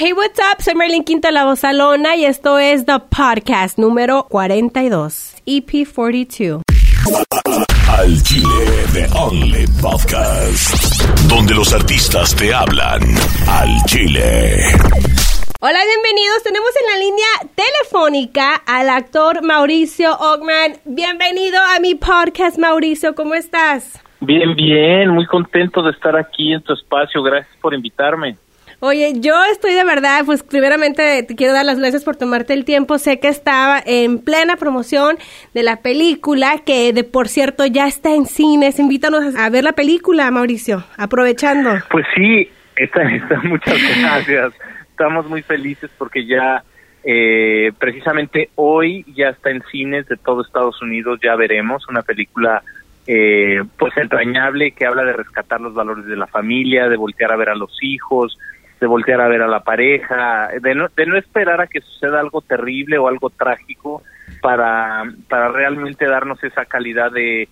Hey, 0.00 0.12
what's 0.12 0.38
up? 0.38 0.62
Soy 0.62 0.76
Merlin 0.76 1.02
Quinto, 1.02 1.28
la 1.32 1.44
voz 1.44 1.58
salona, 1.58 2.14
y 2.14 2.24
esto 2.24 2.56
es 2.60 2.86
The 2.86 3.00
Podcast 3.10 3.80
número 3.80 4.26
42, 4.28 5.42
EP 5.44 5.84
42. 5.92 6.62
Al 7.98 8.22
Chile 8.22 8.46
de 8.94 9.08
Only 9.18 9.64
Podcast, 9.82 11.02
donde 11.28 11.52
los 11.52 11.74
artistas 11.74 12.32
te 12.36 12.54
hablan 12.54 13.00
al 13.48 13.70
Chile. 13.86 14.58
Hola, 15.58 15.80
bienvenidos. 15.84 16.44
Tenemos 16.44 16.70
en 16.80 16.92
la 16.92 16.98
línea 17.04 17.26
telefónica 17.56 18.54
al 18.68 18.90
actor 18.90 19.42
Mauricio 19.42 20.16
Ogman. 20.16 20.74
Bienvenido 20.84 21.58
a 21.74 21.80
mi 21.80 21.96
podcast, 21.96 22.56
Mauricio. 22.56 23.16
¿Cómo 23.16 23.34
estás? 23.34 24.00
Bien, 24.20 24.54
bien, 24.54 25.08
muy 25.08 25.26
contento 25.26 25.82
de 25.82 25.90
estar 25.90 26.14
aquí 26.14 26.52
en 26.52 26.62
tu 26.62 26.72
espacio. 26.72 27.20
Gracias 27.20 27.56
por 27.60 27.74
invitarme. 27.74 28.36
Oye, 28.80 29.14
yo 29.16 29.34
estoy 29.50 29.74
de 29.74 29.82
verdad, 29.82 30.22
pues 30.24 30.44
primeramente 30.44 31.24
te 31.24 31.34
quiero 31.34 31.52
dar 31.52 31.64
las 31.64 31.80
gracias 31.80 32.04
por 32.04 32.14
tomarte 32.14 32.52
el 32.52 32.64
tiempo. 32.64 32.98
Sé 32.98 33.18
que 33.18 33.26
estaba 33.26 33.82
en 33.84 34.20
plena 34.20 34.56
promoción 34.56 35.16
de 35.52 35.64
la 35.64 35.82
película, 35.82 36.62
que 36.64 36.92
de 36.92 37.02
por 37.02 37.26
cierto 37.26 37.66
ya 37.66 37.88
está 37.88 38.14
en 38.14 38.26
cines. 38.26 38.78
Invítanos 38.78 39.34
a 39.34 39.50
ver 39.50 39.64
la 39.64 39.72
película, 39.72 40.30
Mauricio, 40.30 40.84
aprovechando. 40.96 41.70
Pues 41.90 42.06
sí, 42.14 42.48
está, 42.76 43.02
está 43.02 43.40
muchas 43.42 43.76
gracias. 44.00 44.52
Estamos 44.90 45.28
muy 45.28 45.42
felices 45.42 45.90
porque 45.98 46.24
ya 46.24 46.62
eh, 47.02 47.72
precisamente 47.80 48.50
hoy 48.54 49.04
ya 49.16 49.30
está 49.30 49.50
en 49.50 49.62
cines 49.72 50.06
de 50.06 50.16
todo 50.16 50.42
Estados 50.42 50.80
Unidos, 50.82 51.18
ya 51.20 51.34
veremos 51.34 51.88
una 51.88 52.02
película 52.02 52.62
eh, 53.08 53.62
pues 53.78 53.96
entrañable 53.96 54.72
que 54.72 54.84
habla 54.84 55.02
de 55.02 55.14
rescatar 55.14 55.60
los 55.60 55.74
valores 55.74 56.04
de 56.04 56.16
la 56.16 56.26
familia, 56.26 56.88
de 56.88 56.96
voltear 56.96 57.32
a 57.32 57.36
ver 57.36 57.48
a 57.48 57.54
los 57.54 57.76
hijos, 57.82 58.38
de 58.80 58.86
voltear 58.86 59.20
a 59.20 59.28
ver 59.28 59.42
a 59.42 59.48
la 59.48 59.60
pareja, 59.60 60.50
de 60.60 60.74
no, 60.74 60.88
de 60.94 61.06
no 61.06 61.16
esperar 61.16 61.60
a 61.60 61.66
que 61.66 61.80
suceda 61.80 62.20
algo 62.20 62.40
terrible 62.40 62.98
o 62.98 63.08
algo 63.08 63.30
trágico 63.30 64.02
para, 64.40 65.04
para 65.28 65.48
realmente 65.48 66.06
darnos 66.06 66.42
esa 66.44 66.64
calidad 66.64 67.10
de, 67.10 67.48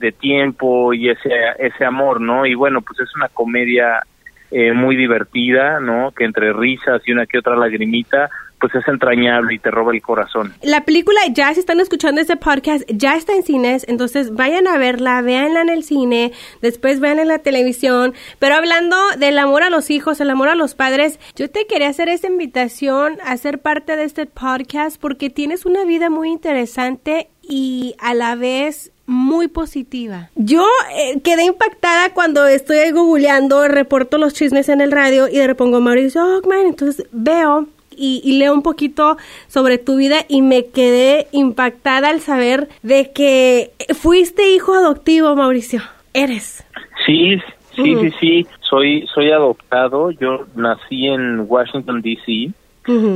de 0.00 0.12
tiempo 0.12 0.94
y 0.94 1.10
ese, 1.10 1.30
ese 1.58 1.84
amor, 1.84 2.20
¿no? 2.20 2.46
Y 2.46 2.54
bueno, 2.54 2.80
pues 2.80 3.00
es 3.00 3.14
una 3.14 3.28
comedia 3.28 4.02
eh, 4.50 4.72
muy 4.72 4.96
divertida, 4.96 5.78
¿no? 5.78 6.12
Que 6.12 6.24
entre 6.24 6.52
risas 6.52 7.02
y 7.06 7.12
una 7.12 7.26
que 7.26 7.38
otra 7.38 7.54
lagrimita, 7.56 8.30
pues 8.60 8.74
es 8.74 8.86
entrañable 8.86 9.54
y 9.54 9.58
te 9.58 9.70
roba 9.70 9.92
el 9.92 10.02
corazón. 10.02 10.54
La 10.62 10.84
película, 10.84 11.20
ya 11.32 11.52
si 11.54 11.60
están 11.60 11.80
escuchando 11.80 12.20
este 12.20 12.36
podcast, 12.36 12.84
ya 12.88 13.16
está 13.16 13.34
en 13.34 13.42
cines, 13.42 13.84
entonces 13.88 14.34
vayan 14.34 14.66
a 14.66 14.78
verla, 14.78 15.22
véanla 15.22 15.62
en 15.62 15.70
el 15.70 15.82
cine, 15.82 16.32
después 16.60 17.00
vean 17.00 17.18
en 17.18 17.28
la 17.28 17.38
televisión. 17.38 18.14
Pero 18.38 18.54
hablando 18.54 18.96
del 19.18 19.38
amor 19.38 19.62
a 19.62 19.70
los 19.70 19.90
hijos, 19.90 20.20
el 20.20 20.30
amor 20.30 20.48
a 20.48 20.54
los 20.54 20.74
padres, 20.74 21.18
yo 21.36 21.50
te 21.50 21.66
quería 21.66 21.88
hacer 21.88 22.08
esta 22.08 22.26
invitación 22.26 23.18
a 23.24 23.36
ser 23.36 23.60
parte 23.60 23.96
de 23.96 24.04
este 24.04 24.26
podcast 24.26 25.00
porque 25.00 25.30
tienes 25.30 25.64
una 25.64 25.84
vida 25.84 26.10
muy 26.10 26.30
interesante 26.30 27.28
y 27.42 27.94
a 27.98 28.14
la 28.14 28.36
vez 28.36 28.92
muy 29.06 29.48
positiva. 29.48 30.30
Yo 30.36 30.64
eh, 30.94 31.20
quedé 31.20 31.44
impactada 31.44 32.14
cuando 32.14 32.46
estoy 32.46 32.92
googleando, 32.92 33.66
reporto 33.66 34.18
los 34.18 34.34
chismes 34.34 34.68
en 34.68 34.80
el 34.80 34.92
radio 34.92 35.26
y 35.26 35.38
le 35.38 35.54
pongo 35.56 35.80
Mauricio 35.80 36.36
Ockman, 36.36 36.66
entonces 36.66 37.06
veo 37.10 37.66
y, 37.96 38.38
leo 38.38 38.54
un 38.54 38.62
poquito 38.62 39.16
sobre 39.48 39.78
tu 39.78 39.96
vida 39.96 40.24
y 40.28 40.42
me 40.42 40.66
quedé 40.66 41.26
impactada 41.32 42.08
al 42.08 42.20
saber 42.20 42.68
de 42.82 43.12
que 43.12 43.72
fuiste 43.94 44.50
hijo 44.50 44.74
adoptivo, 44.74 45.34
Mauricio. 45.36 45.82
Eres. 46.14 46.64
Sí, 47.06 47.36
sí, 47.74 47.94
sí, 48.00 48.10
sí. 48.20 48.46
Soy, 48.60 49.06
soy 49.14 49.30
adoptado. 49.30 50.10
Yo 50.12 50.46
nací 50.54 51.06
en 51.06 51.46
Washington, 51.48 52.02
D.C. 52.02 52.52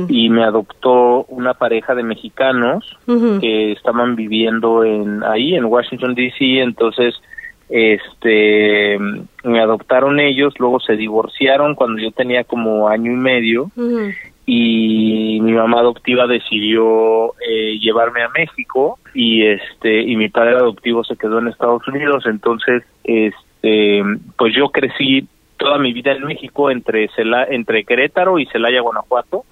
y 0.09 0.29
me 0.29 0.43
adoptó 0.43 1.25
una 1.25 1.53
pareja 1.53 1.95
de 1.95 2.03
mexicanos 2.03 2.97
que 3.41 3.71
estaban 3.71 4.15
viviendo 4.15 4.83
en 4.83 5.23
ahí 5.23 5.55
en 5.55 5.65
Washington 5.65 6.15
D.C. 6.15 6.61
entonces 6.61 7.15
este 7.67 8.97
me 9.43 9.59
adoptaron 9.59 10.19
ellos 10.19 10.53
luego 10.59 10.79
se 10.79 10.95
divorciaron 10.95 11.75
cuando 11.75 11.99
yo 11.99 12.11
tenía 12.11 12.43
como 12.43 12.87
año 12.87 13.11
y 13.11 13.15
medio 13.15 13.71
y 14.45 15.39
mi 15.41 15.53
mamá 15.53 15.79
adoptiva 15.79 16.27
decidió 16.27 17.33
eh, 17.41 17.79
llevarme 17.79 18.21
a 18.21 18.29
México 18.29 18.99
y 19.13 19.43
este 19.43 20.01
y 20.01 20.15
mi 20.15 20.29
padre 20.29 20.57
adoptivo 20.57 21.03
se 21.03 21.15
quedó 21.15 21.39
en 21.39 21.47
Estados 21.47 21.87
Unidos. 21.87 22.25
Entonces 22.27 22.83
este 23.03 24.03
pues 24.37 24.53
yo 24.55 24.69
crecí 24.69 25.27
toda 25.57 25.79
mi 25.79 25.93
vida 25.93 26.11
en 26.11 26.25
México 26.25 26.69
entre 26.69 27.09
entre 27.49 27.85
Querétaro 27.85 28.37
y 28.37 28.45
Celaya 28.47 28.81
Guanajuato. 28.81 29.45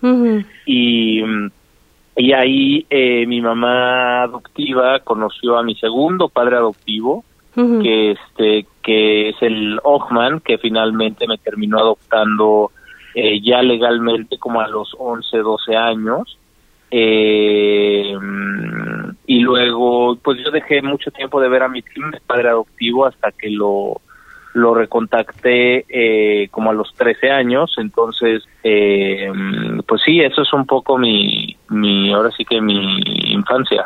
Y 0.66 1.24
y 2.16 2.34
ahí 2.34 2.86
eh, 2.92 3.26
mi 3.26 3.42
mamá 3.42 4.24
adoptiva 4.24 5.00
conoció 5.00 5.58
a 5.58 5.64
mi 5.64 5.74
segundo 5.76 6.30
padre 6.30 6.58
adoptivo 6.58 7.24
que 7.56 8.12
este 8.12 8.66
que 8.82 9.30
es 9.30 9.36
el 9.42 9.80
Ochman 9.84 10.40
que 10.40 10.58
finalmente 10.58 11.28
me 11.28 11.38
terminó 11.38 11.78
adoptando 11.78 12.72
eh, 13.16 13.42
ya 13.42 13.62
legalmente 13.62 14.38
como 14.38 14.62
a 14.62 14.68
los 14.68 14.96
11, 14.98 15.38
12 15.38 15.76
años. 15.76 16.38
Eh, 16.92 18.14
y 19.26 19.40
luego, 19.40 20.16
pues 20.18 20.40
yo 20.44 20.52
dejé 20.52 20.82
mucho 20.82 21.12
tiempo 21.12 21.42
de 21.42 21.50
ver 21.50 21.64
a 21.64 21.70
mi 21.70 21.84
padre 22.26 22.50
adoptivo 22.50 23.06
hasta 23.06 23.32
que 23.32 23.50
lo, 23.50 24.02
lo 24.54 24.76
recontacté 24.76 25.86
eh, 25.90 26.48
como 26.50 26.70
a 26.70 26.74
los 26.74 26.94
13 26.96 27.32
años. 27.32 27.76
Entonces, 27.78 28.44
eh, 28.64 29.32
pues 29.88 30.02
sí, 30.06 30.22
eso 30.22 30.42
es 30.42 30.54
un 30.54 30.66
poco 30.66 30.98
mi, 30.98 31.58
mi, 31.70 32.14
ahora 32.14 32.32
sí 32.32 32.46
que 32.46 32.62
mi 32.62 33.00
infancia 33.32 33.86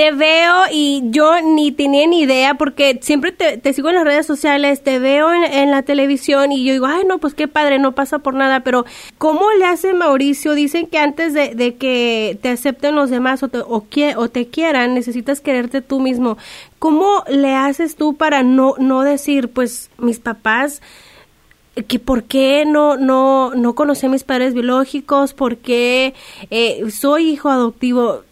te 0.00 0.12
veo 0.12 0.62
y 0.72 1.02
yo 1.10 1.42
ni 1.42 1.72
tenía 1.72 2.06
ni 2.06 2.22
idea 2.22 2.54
porque 2.54 2.98
siempre 3.02 3.32
te, 3.32 3.72
sigo 3.74 3.90
en 3.90 3.96
las 3.96 4.04
redes 4.04 4.24
sociales, 4.24 4.82
te 4.82 4.98
veo 4.98 5.30
en, 5.30 5.70
la 5.70 5.82
televisión 5.82 6.52
y 6.52 6.64
yo 6.64 6.72
digo, 6.72 6.86
ay 6.86 7.04
no, 7.06 7.18
pues 7.18 7.34
qué 7.34 7.48
padre, 7.48 7.78
no 7.78 7.92
pasa 7.92 8.20
por 8.20 8.32
nada, 8.32 8.60
pero 8.60 8.86
¿cómo 9.18 9.50
le 9.58 9.66
hace 9.66 9.92
Mauricio? 9.92 10.54
Dicen 10.54 10.86
que 10.86 10.96
antes 10.96 11.34
de, 11.34 11.74
que 11.74 12.38
te 12.40 12.48
acepten 12.48 12.94
los 12.94 13.10
demás 13.10 13.42
o 13.42 13.48
te, 13.48 13.58
o, 13.58 13.84
o 14.16 14.28
te 14.30 14.46
quieran, 14.48 14.94
necesitas 14.94 15.42
quererte 15.42 15.82
tú 15.82 16.00
mismo. 16.00 16.38
¿Cómo 16.78 17.22
le 17.28 17.54
haces 17.54 17.94
tú 17.94 18.16
para 18.16 18.42
no, 18.42 18.76
no 18.78 19.02
decir, 19.02 19.50
pues 19.50 19.90
mis 19.98 20.18
papás 20.18 20.80
que 21.86 21.98
por 21.98 22.24
qué 22.24 22.64
no, 22.66 22.96
no, 22.96 23.54
no 23.54 23.74
conocí 23.74 24.06
a 24.06 24.08
mis 24.08 24.24
padres 24.24 24.54
biológicos, 24.54 25.34
por 25.34 25.58
qué 25.58 26.14
eh, 26.50 26.90
soy 26.90 27.28
hijo 27.28 27.50
adoptivo. 27.50 28.22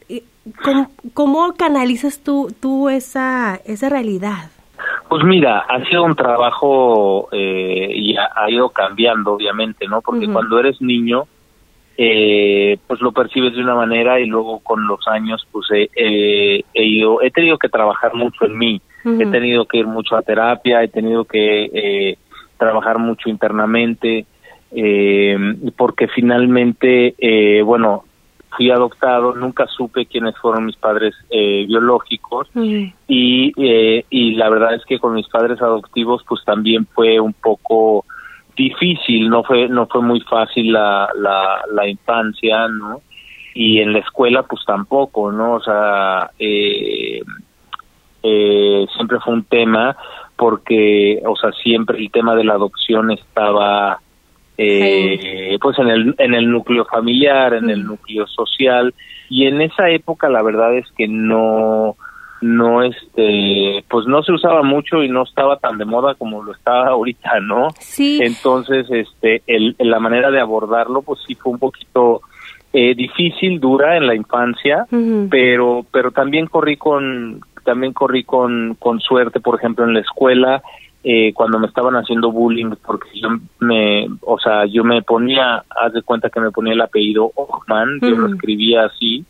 ¿Cómo, 1.14 1.54
canalizas 1.54 2.22
tú, 2.22 2.54
tú 2.60 2.88
esa, 2.88 3.60
esa 3.64 3.88
realidad? 3.88 4.50
Pues 5.08 5.24
mira, 5.24 5.60
ha 5.60 5.84
sido 5.86 6.04
un 6.04 6.14
trabajo 6.14 7.28
eh, 7.32 7.90
y 7.94 8.16
ha, 8.16 8.50
ido 8.50 8.70
cambiando, 8.70 9.32
obviamente, 9.32 9.86
¿no? 9.86 10.02
Porque 10.02 10.28
cuando 10.28 10.58
eres 10.60 10.80
niño, 10.82 11.24
eh, 11.96 12.78
pues 12.86 13.00
lo 13.00 13.12
percibes 13.12 13.54
de 13.54 13.62
una 13.62 13.74
manera 13.74 14.20
y 14.20 14.26
luego 14.26 14.60
con 14.60 14.86
los 14.86 15.06
años, 15.08 15.46
pues 15.50 15.66
he, 15.72 16.62
ido, 16.74 17.22
he 17.22 17.30
tenido 17.30 17.58
que 17.58 17.68
trabajar 17.68 18.14
mucho 18.14 18.44
en 18.44 18.58
mí, 18.58 18.80
he 19.04 19.26
tenido 19.26 19.64
que 19.64 19.78
ir 19.78 19.86
mucho 19.86 20.14
a 20.16 20.22
terapia, 20.22 20.82
he 20.82 20.88
tenido 20.88 21.24
que 21.24 21.70
eh, 21.72 22.18
trabajar 22.58 22.98
mucho 22.98 23.30
internamente, 23.30 24.26
porque 25.76 26.08
finalmente, 26.08 27.14
bueno, 27.64 28.04
fui 28.58 28.72
adoptado, 28.72 29.34
nunca 29.34 29.68
supe 29.68 30.06
quiénes 30.06 30.36
fueron 30.38 30.66
mis 30.66 30.74
padres 30.74 31.14
eh, 31.30 31.64
biológicos 31.68 32.48
y, 32.56 33.52
eh, 33.56 34.04
y 34.10 34.34
la 34.34 34.50
verdad 34.50 34.74
es 34.74 34.84
que 34.84 34.98
con 34.98 35.14
mis 35.14 35.28
padres 35.28 35.62
adoptivos 35.62 36.24
pues 36.28 36.44
también 36.44 36.84
fue 36.92 37.20
un 37.20 37.34
poco 37.34 38.04
difícil, 38.56 39.28
no 39.30 39.44
fue 39.44 39.68
no 39.68 39.86
fue 39.86 40.02
muy 40.02 40.20
fácil 40.22 40.72
la, 40.72 41.08
la, 41.14 41.60
la 41.72 41.88
infancia, 41.88 42.66
¿no? 42.66 43.00
Y 43.54 43.78
en 43.78 43.92
la 43.92 44.00
escuela 44.00 44.42
pues 44.42 44.64
tampoco, 44.66 45.30
¿no? 45.30 45.54
O 45.54 45.60
sea, 45.60 46.32
eh, 46.36 47.22
eh, 48.24 48.86
siempre 48.96 49.20
fue 49.20 49.34
un 49.34 49.44
tema 49.44 49.96
porque, 50.34 51.22
o 51.24 51.36
sea, 51.36 51.52
siempre 51.52 51.98
el 51.98 52.10
tema 52.10 52.34
de 52.34 52.42
la 52.42 52.54
adopción 52.54 53.12
estaba 53.12 54.00
eh, 54.58 55.56
pues 55.60 55.78
en 55.78 55.88
el, 55.88 56.14
en 56.18 56.34
el 56.34 56.50
núcleo 56.50 56.84
familiar, 56.84 57.54
en 57.54 57.70
el 57.70 57.84
núcleo 57.84 58.26
social, 58.26 58.92
y 59.30 59.46
en 59.46 59.60
esa 59.62 59.88
época 59.88 60.28
la 60.28 60.42
verdad 60.42 60.76
es 60.76 60.86
que 60.96 61.06
no, 61.06 61.96
no 62.40 62.82
este, 62.82 63.84
pues 63.88 64.06
no 64.06 64.22
se 64.22 64.32
usaba 64.32 64.62
mucho 64.62 65.02
y 65.02 65.08
no 65.08 65.22
estaba 65.22 65.58
tan 65.58 65.78
de 65.78 65.84
moda 65.84 66.14
como 66.16 66.42
lo 66.42 66.52
está 66.52 66.86
ahorita, 66.88 67.40
¿no? 67.40 67.68
Sí. 67.78 68.18
Entonces, 68.20 68.86
este, 68.90 69.42
el, 69.46 69.76
la 69.78 70.00
manera 70.00 70.30
de 70.30 70.40
abordarlo, 70.40 71.02
pues 71.02 71.20
sí 71.26 71.36
fue 71.36 71.52
un 71.52 71.58
poquito 71.60 72.22
eh, 72.72 72.94
difícil, 72.94 73.60
dura 73.60 73.96
en 73.96 74.06
la 74.06 74.14
infancia, 74.14 74.86
pero, 75.30 75.86
pero 75.90 76.10
también 76.10 76.46
corrí 76.46 76.76
con, 76.76 77.40
también 77.64 77.92
corrí 77.92 78.24
con, 78.24 78.76
con 78.78 79.00
suerte, 79.00 79.40
por 79.40 79.56
ejemplo, 79.56 79.84
en 79.84 79.94
la 79.94 80.00
escuela, 80.00 80.62
eh, 81.04 81.32
cuando 81.32 81.58
me 81.58 81.68
estaban 81.68 81.94
haciendo 81.94 82.32
bullying 82.32 82.72
porque 82.84 83.08
yo 83.14 83.28
me, 83.60 84.08
o 84.22 84.38
sea, 84.38 84.66
yo 84.66 84.82
me 84.82 85.02
ponía, 85.02 85.62
haz 85.70 85.92
de 85.92 86.02
cuenta 86.02 86.28
que 86.28 86.40
me 86.40 86.50
ponía 86.50 86.72
el 86.72 86.80
apellido 86.80 87.30
Ochman, 87.36 88.00
yo 88.02 88.10
lo 88.10 88.26
escribía 88.26 88.86
así, 88.86 89.24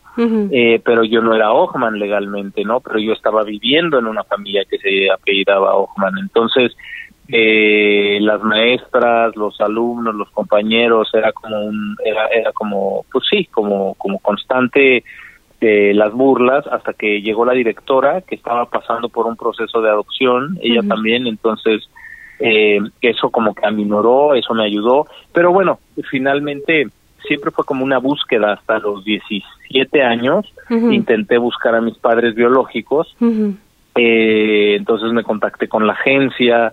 eh, 0.50 0.80
pero 0.84 1.04
yo 1.04 1.20
no 1.20 1.34
era 1.34 1.52
Ochman 1.52 1.98
legalmente, 1.98 2.64
¿no? 2.64 2.80
Pero 2.80 2.98
yo 2.98 3.12
estaba 3.12 3.44
viviendo 3.44 3.98
en 3.98 4.06
una 4.06 4.24
familia 4.24 4.64
que 4.64 4.78
se 4.78 5.10
apellidaba 5.10 5.76
Ochman, 5.76 6.16
entonces 6.18 6.74
eh, 7.28 8.18
las 8.22 8.42
maestras, 8.42 9.36
los 9.36 9.60
alumnos, 9.60 10.14
los 10.14 10.30
compañeros, 10.30 11.10
era 11.12 11.32
como 11.32 11.60
un, 11.60 11.96
era, 12.02 12.28
era 12.28 12.52
como, 12.52 13.04
pues 13.12 13.24
sí, 13.30 13.44
como, 13.52 13.94
como 13.94 14.18
constante 14.20 15.04
de 15.60 15.92
las 15.94 16.12
burlas 16.12 16.66
hasta 16.68 16.92
que 16.92 17.20
llegó 17.20 17.44
la 17.44 17.52
directora 17.52 18.20
que 18.20 18.36
estaba 18.36 18.66
pasando 18.66 19.08
por 19.08 19.26
un 19.26 19.36
proceso 19.36 19.80
de 19.80 19.90
adopción, 19.90 20.58
ella 20.62 20.82
también, 20.86 21.26
entonces 21.26 21.88
eh, 22.38 22.78
eso 23.00 23.30
como 23.30 23.54
que 23.54 23.66
aminoró, 23.66 24.34
eso 24.34 24.54
me 24.54 24.64
ayudó, 24.64 25.06
pero 25.32 25.52
bueno, 25.52 25.80
finalmente 26.10 26.88
siempre 27.26 27.50
fue 27.50 27.64
como 27.64 27.84
una 27.84 27.98
búsqueda 27.98 28.52
hasta 28.52 28.78
los 28.78 29.04
17 29.04 30.02
años, 30.02 30.46
intenté 30.70 31.38
buscar 31.38 31.74
a 31.74 31.80
mis 31.80 31.98
padres 31.98 32.34
biológicos, 32.36 33.16
eh, 33.96 34.76
entonces 34.76 35.12
me 35.12 35.24
contacté 35.24 35.66
con 35.68 35.86
la 35.86 35.94
agencia, 35.94 36.72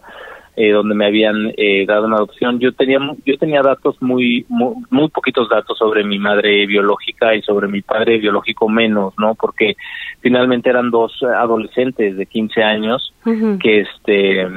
eh, 0.58 0.72
donde 0.72 0.96
me 0.96 1.06
habían 1.06 1.54
eh, 1.58 1.86
dado 1.86 2.06
una 2.06 2.16
adopción. 2.16 2.60
Yo 2.60 2.72
tenía 2.72 2.98
yo 3.26 3.38
tenía 3.38 3.62
datos 3.62 4.02
muy, 4.02 4.46
muy, 4.48 5.10
poquitos 5.10 5.50
datos 5.50 5.78
sobre 5.78 6.04
mi 6.04 6.18
madre 6.18 6.66
biológica 6.66 7.36
y 7.36 7.42
sobre 7.42 7.68
mi 7.68 7.82
padre 7.82 8.20
biológico 8.20 8.70
menos, 8.70 9.14
¿no? 9.18 9.36
Porque 9.36 9.76
finalmente 10.22 10.70
eran 10.70 10.92
dos 10.92 11.22
adolescentes 11.24 12.16
de 12.16 12.26
15 12.26 12.64
años 12.64 13.14
que 13.62 13.82
este 13.82 14.48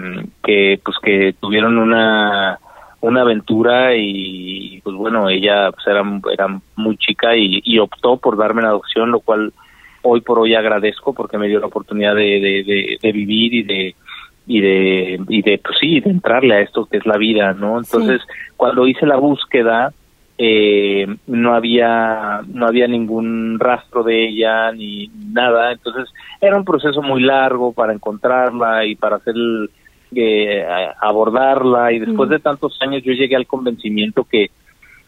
que 0.45 0.81
pues 0.85 0.97
que 1.03 1.35
tuvieron 1.41 1.79
una 1.79 2.59
una 3.01 3.23
aventura 3.23 3.97
y 3.97 4.81
pues 4.83 4.95
bueno 4.95 5.29
ella 5.29 5.71
pues 5.73 5.87
era, 5.87 6.03
era 6.33 6.61
muy 6.77 6.97
chica 6.97 7.37
y, 7.37 7.61
y 7.65 7.79
optó 7.79 8.19
por 8.19 8.37
darme 8.37 8.63
la 8.63 8.69
adopción 8.69 9.11
lo 9.11 9.21
cual 9.21 9.53
hoy 10.03 10.21
por 10.21 10.39
hoy 10.39 10.55
agradezco 10.55 11.13
porque 11.13 11.39
me 11.39 11.49
dio 11.49 11.61
la 11.61 11.67
oportunidad 11.67 12.15
de, 12.15 12.41
de, 12.41 12.99
de 13.01 13.13
vivir 13.13 13.55
y 13.55 13.63
de 13.63 13.95
y 14.49 14.61
de 14.61 15.21
y 15.29 15.43
de 15.43 15.61
pues 15.63 15.77
sí 15.79 16.01
de 16.01 16.11
entrarle 16.11 16.55
a 16.55 16.61
esto 16.61 16.87
que 16.87 16.97
es 16.97 17.07
la 17.07 17.19
vida 17.19 17.53
no 17.53 17.79
entonces 17.79 18.21
cuando 18.57 18.89
hice 18.89 19.07
la 19.07 19.17
búsqueda 19.17 19.93
eh, 20.41 21.05
no 21.27 21.53
había 21.53 22.43
no 22.47 22.67
había 22.67 22.87
ningún 22.87 23.59
rastro 23.59 24.05
de 24.05 24.29
ella 24.29 24.71
ni 24.71 25.11
nada. 25.33 25.73
Entonces 25.73 26.09
era 26.41 26.57
un 26.57 26.65
proceso 26.65 27.03
muy 27.03 27.23
largo 27.23 27.73
para 27.73 27.93
encontrarla 27.93 28.87
y 28.87 28.95
para 28.95 29.17
hacer 29.17 29.35
eh, 30.15 30.65
abordarla. 31.01 31.93
Y 31.93 31.99
después 31.99 32.31
de 32.31 32.39
tantos 32.39 32.79
años 32.81 33.03
yo 33.03 33.13
llegué 33.13 33.35
al 33.35 33.49
convencimiento 33.49 34.25
que 34.25 34.51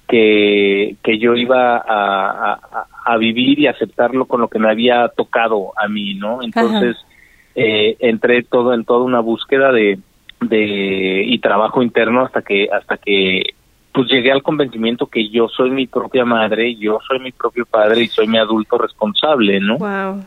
que, 0.08 0.96
que 1.04 1.20
yo 1.20 1.36
iba 1.36 1.76
a, 1.76 2.52
a, 2.52 2.86
a, 3.04 3.16
vivir 3.16 3.60
y 3.60 3.68
aceptarlo 3.68 4.24
con 4.24 4.40
lo 4.40 4.48
que 4.48 4.58
me 4.58 4.68
había 4.68 5.06
tocado 5.06 5.72
a 5.76 5.86
mí, 5.86 6.14
¿no? 6.14 6.42
Entonces, 6.42 6.96
eh, 7.54 7.96
entré 8.00 8.42
todo 8.42 8.72
en 8.74 8.84
toda 8.84 9.04
una 9.04 9.20
búsqueda 9.20 9.72
de, 9.72 9.98
de 10.40 11.24
y 11.26 11.38
trabajo 11.38 11.82
interno 11.82 12.22
hasta 12.22 12.42
que 12.42 12.68
hasta 12.72 12.96
que 12.96 13.42
pues 13.92 14.08
llegué 14.08 14.30
al 14.30 14.42
convencimiento 14.42 15.06
que 15.06 15.28
yo 15.28 15.48
soy 15.48 15.70
mi 15.70 15.86
propia 15.86 16.24
madre, 16.24 16.76
yo 16.76 16.98
soy 17.06 17.18
mi 17.18 17.32
propio 17.32 17.66
padre 17.66 18.02
y 18.02 18.08
soy 18.08 18.28
mi 18.28 18.38
adulto 18.38 18.78
responsable, 18.78 19.58
¿no? 19.60 19.78
Wow. 19.78 20.24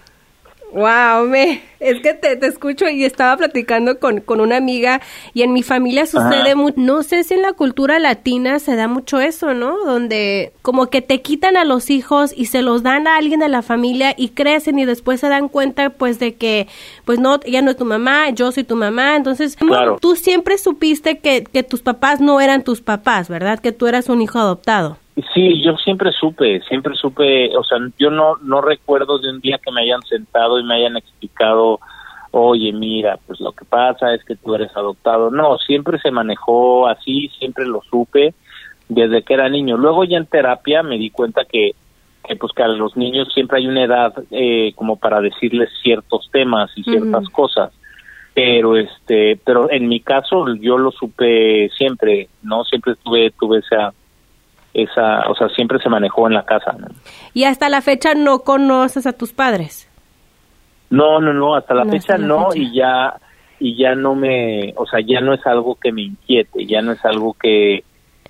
Wow, 0.74 1.28
me, 1.28 1.62
es 1.80 2.02
que 2.02 2.16
te, 2.16 2.36
te, 2.36 2.48
escucho 2.48 2.90
y 2.90 3.06
estaba 3.06 3.38
platicando 3.38 4.00
con, 4.00 4.22
con, 4.22 4.42
una 4.42 4.58
amiga 4.58 5.02
y 5.36 5.44
en 5.44 5.54
mi 5.54 5.62
familia 5.62 6.08
sucede 6.08 6.56
mucho, 6.56 6.74
no 6.78 7.04
sé 7.04 7.24
si 7.24 7.36
en 7.36 7.44
la 7.44 7.54
cultura 7.54 8.00
latina 8.00 8.58
se 8.58 8.76
da 8.76 8.88
mucho 8.88 9.20
eso, 9.20 9.54
¿no? 9.54 9.86
Donde 9.86 10.52
como 10.64 10.88
que 10.88 11.04
te 11.04 11.22
quitan 11.22 11.58
a 11.58 11.64
los 11.64 11.92
hijos 11.92 12.34
y 12.36 12.46
se 12.46 12.64
los 12.64 12.82
dan 12.82 13.08
a 13.08 13.18
alguien 13.18 13.40
de 13.40 13.50
la 13.50 13.62
familia 13.62 14.16
y 14.18 14.30
crecen 14.30 14.80
y 14.80 14.86
después 14.86 15.20
se 15.20 15.30
dan 15.30 15.48
cuenta 15.48 15.92
pues 15.92 16.18
de 16.18 16.34
que 16.34 16.68
pues 17.06 17.20
no, 17.20 17.40
ella 17.44 17.62
no 17.62 17.70
es 17.70 17.78
tu 17.78 17.86
mamá, 17.86 18.32
yo 18.32 18.52
soy 18.52 18.64
tu 18.64 18.76
mamá, 18.76 19.16
entonces 19.16 19.56
tú 20.02 20.16
siempre 20.16 20.58
supiste 20.58 21.20
que, 21.20 21.44
que 21.44 21.62
tus 21.62 21.84
papás 21.84 22.20
no 22.20 22.42
eran 22.42 22.64
tus 22.64 22.82
papás, 22.82 23.30
¿verdad? 23.30 23.60
Que 23.60 23.74
tú 23.74 23.86
eras 23.86 24.10
un 24.10 24.24
hijo 24.24 24.40
adoptado. 24.40 24.98
Sí, 25.34 25.62
yo 25.62 25.78
siempre 25.78 26.12
supe, 26.12 26.62
siempre 26.62 26.96
supe, 26.96 27.56
o 27.56 27.64
sea, 27.64 27.78
yo 28.00 28.10
no 28.10 28.36
no 28.38 28.62
recuerdo 28.62 29.20
de 29.20 29.30
un 29.30 29.42
día 29.42 29.60
que 29.60 29.72
me 29.72 29.82
hayan 29.82 30.02
sentado 30.02 30.60
y 30.60 30.64
me 30.64 30.76
hayan 30.76 30.98
explicado, 30.98 31.80
oye, 32.32 32.74
mira, 32.74 33.20
pues 33.28 33.40
lo 33.40 33.52
que 33.52 33.64
pasa 33.64 34.16
es 34.16 34.24
que 34.26 34.36
tú 34.36 34.56
eres 34.56 34.76
adoptado. 34.76 35.30
No, 35.30 35.60
siempre 35.60 36.00
se 36.00 36.10
manejó 36.10 36.88
así, 36.88 37.30
siempre 37.38 37.66
lo 37.66 37.82
supe 37.84 38.34
desde 38.90 39.22
que 39.22 39.36
era 39.36 39.50
niño. 39.50 39.78
Luego 39.78 40.04
ya 40.04 40.18
en 40.18 40.26
terapia 40.26 40.82
me 40.82 40.98
di 40.98 41.12
cuenta 41.12 41.46
que, 41.46 41.76
que 42.28 42.36
pues 42.36 42.52
que 42.54 42.64
a 42.64 42.68
los 42.68 42.98
niños 42.98 43.32
siempre 43.34 43.60
hay 43.60 43.68
una 43.68 43.84
edad 43.84 44.16
eh, 44.32 44.74
como 44.76 44.96
para 44.96 45.22
decirles 45.22 45.70
ciertos 45.84 46.28
temas 46.32 46.72
y 46.76 46.84
ciertas 46.84 47.30
cosas 47.30 47.72
pero 48.34 48.78
este 48.78 49.40
pero 49.46 49.70
en 49.70 49.88
mi 49.88 50.00
caso 50.00 50.46
yo 50.56 50.78
lo 50.78 50.92
supe 50.92 51.70
siempre 51.78 52.30
no 52.42 52.64
siempre 52.64 52.96
tuve 52.96 53.32
tuve 53.32 53.60
esa 53.60 53.94
esa, 54.74 55.30
o 55.30 55.36
sea, 55.36 55.50
siempre 55.50 55.80
se 55.80 55.90
manejó 55.90 56.28
en 56.28 56.34
la 56.34 56.46
casa. 56.46 56.76
¿Y 57.34 57.44
hasta 57.44 57.70
la 57.70 57.82
fecha 57.82 58.16
no 58.16 58.40
conoces 58.40 59.06
a 59.06 59.14
tus 59.14 59.32
padres? 59.32 59.90
No, 60.90 61.20
no, 61.20 61.34
no, 61.34 61.56
hasta 61.56 61.74
la 61.74 61.86
fecha 61.86 62.18
no 62.18 62.50
y 62.54 62.74
ya 62.76 63.16
y 63.60 63.78
ya 63.78 63.96
no 63.96 64.14
me, 64.14 64.74
o 64.76 64.86
sea, 64.86 65.00
ya 65.00 65.22
no 65.22 65.34
es 65.34 65.46
algo 65.48 65.76
que 65.76 65.92
me 65.92 66.04
inquiete, 66.04 66.66
ya 66.66 66.82
no 66.82 66.92
es 66.92 67.04
algo 67.06 67.34
que 67.34 67.84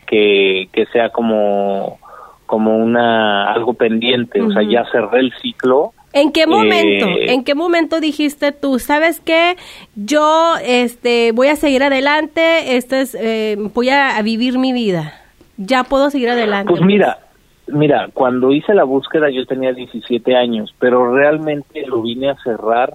que, 0.05 0.69
que 0.71 0.85
sea 0.87 1.09
como 1.09 1.99
como 2.45 2.77
una 2.77 3.51
algo 3.51 3.73
pendiente, 3.73 4.41
o 4.41 4.51
sea, 4.51 4.61
ya 4.63 4.85
cerré 4.91 5.21
el 5.21 5.33
ciclo. 5.41 5.93
¿En 6.13 6.31
qué 6.31 6.45
momento? 6.45 7.07
Eh, 7.07 7.33
¿En 7.33 7.43
qué 7.43 7.55
momento 7.55 7.99
dijiste 7.99 8.51
tú, 8.51 8.77
sabes 8.79 9.19
qué? 9.19 9.55
Yo 9.95 10.55
este 10.63 11.31
voy 11.31 11.47
a 11.47 11.55
seguir 11.55 11.83
adelante, 11.83 12.77
este 12.77 13.01
es 13.01 13.17
eh, 13.19 13.57
voy 13.73 13.89
a 13.89 14.21
vivir 14.21 14.59
mi 14.59 14.71
vida 14.71 15.22
ya 15.57 15.83
puedo 15.83 16.09
seguir 16.09 16.29
adelante. 16.29 16.69
Pues 16.69 16.81
mira, 16.81 17.19
mira, 17.67 18.09
cuando 18.13 18.51
hice 18.51 18.73
la 18.73 18.83
búsqueda 18.83 19.29
yo 19.29 19.45
tenía 19.45 19.73
17 19.73 20.35
años, 20.35 20.73
pero 20.79 21.13
realmente 21.15 21.85
lo 21.87 22.01
vine 22.01 22.29
a 22.29 22.37
cerrar 22.43 22.93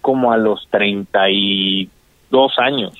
como 0.00 0.32
a 0.32 0.36
los 0.36 0.68
32 0.70 2.58
años. 2.58 2.94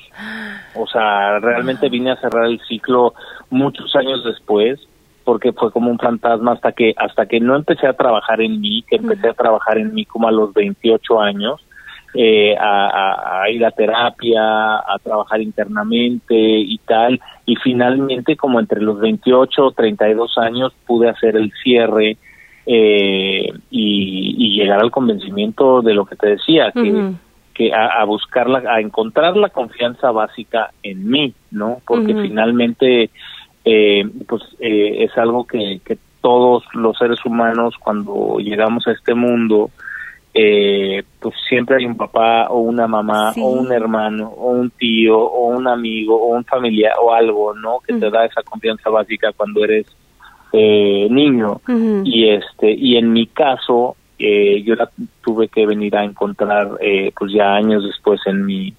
O 0.74 0.86
sea, 0.86 1.38
realmente 1.38 1.88
vine 1.88 2.10
a 2.10 2.20
cerrar 2.20 2.46
el 2.46 2.60
ciclo 2.66 3.14
muchos 3.50 3.94
años 3.96 4.24
después 4.24 4.80
porque 5.24 5.52
fue 5.52 5.72
como 5.72 5.90
un 5.90 5.98
fantasma 5.98 6.52
hasta 6.52 6.70
que 6.70 6.94
hasta 6.96 7.26
que 7.26 7.40
no 7.40 7.56
empecé 7.56 7.88
a 7.88 7.94
trabajar 7.94 8.40
en 8.40 8.60
mí, 8.60 8.84
que 8.88 8.96
empecé 8.96 9.28
a 9.28 9.34
trabajar 9.34 9.76
en 9.76 9.92
mí 9.92 10.04
como 10.04 10.28
a 10.28 10.32
los 10.32 10.54
28 10.54 11.20
años 11.20 11.65
eh, 12.18 12.56
a, 12.58 13.44
ir 13.50 13.62
a 13.62 13.70
terapia, 13.72 14.76
a 14.76 14.98
trabajar 15.02 15.42
internamente 15.42 16.34
y 16.34 16.78
tal. 16.78 17.20
Y 17.44 17.56
finalmente, 17.56 18.36
como 18.36 18.58
entre 18.58 18.80
los 18.80 18.98
28 19.00 19.66
o 19.66 19.72
32 19.72 20.38
años, 20.38 20.72
pude 20.86 21.10
hacer 21.10 21.36
el 21.36 21.52
cierre 21.62 22.16
eh, 22.64 23.52
y, 23.68 24.58
llegar 24.58 24.80
al 24.80 24.90
convencimiento 24.90 25.82
de 25.82 25.92
lo 25.92 26.06
que 26.06 26.16
te 26.16 26.28
decía, 26.28 26.72
que, 26.72 27.12
que 27.52 27.74
a, 27.74 28.02
buscarla, 28.04 28.62
a 28.66 28.80
encontrar 28.80 29.36
la 29.36 29.50
confianza 29.50 30.10
básica 30.10 30.70
en 30.82 31.10
mí, 31.10 31.34
¿no? 31.50 31.82
Porque 31.86 32.14
finalmente, 32.14 33.10
eh, 33.66 34.08
pues 34.26 34.42
es 34.58 35.18
algo 35.18 35.46
que, 35.46 35.82
que 35.84 35.98
todos 36.22 36.64
los 36.72 36.96
seres 36.96 37.22
humanos 37.26 37.74
cuando 37.78 38.38
llegamos 38.38 38.86
a 38.86 38.92
este 38.92 39.12
mundo 39.12 39.70
eh, 40.38 41.02
pues 41.18 41.34
siempre 41.48 41.76
hay 41.76 41.86
un 41.86 41.96
papá 41.96 42.48
o 42.50 42.58
una 42.58 42.86
mamá 42.86 43.32
o 43.40 43.48
un 43.52 43.72
hermano 43.72 44.28
o 44.28 44.50
un 44.50 44.68
tío 44.70 45.18
o 45.18 45.46
un 45.46 45.66
amigo 45.66 46.14
o 46.14 46.36
un 46.36 46.44
familiar 46.44 46.92
o 47.02 47.14
algo, 47.14 47.54
¿no? 47.54 47.78
Que 47.86 47.94
te 47.94 48.10
da 48.10 48.26
esa 48.26 48.42
confianza 48.42 48.90
básica 48.90 49.32
cuando 49.32 49.64
eres 49.64 49.86
eh, 50.52 51.08
niño. 51.10 51.62
Y 52.04 52.28
este 52.28 52.70
y 52.70 52.96
en 52.96 53.14
mi 53.14 53.28
caso 53.28 53.96
eh, 54.18 54.62
yo 54.62 54.74
la 54.74 54.90
tuve 55.24 55.48
que 55.48 55.64
venir 55.64 55.96
a 55.96 56.04
encontrar 56.04 56.70
eh, 56.80 57.12
pues 57.18 57.32
ya 57.32 57.54
años 57.54 57.84
después 57.84 58.20
en 58.26 58.44
mi 58.44 58.74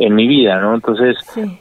en 0.00 0.14
mi 0.14 0.28
vida, 0.28 0.60
¿no? 0.60 0.76
Entonces, 0.76 1.16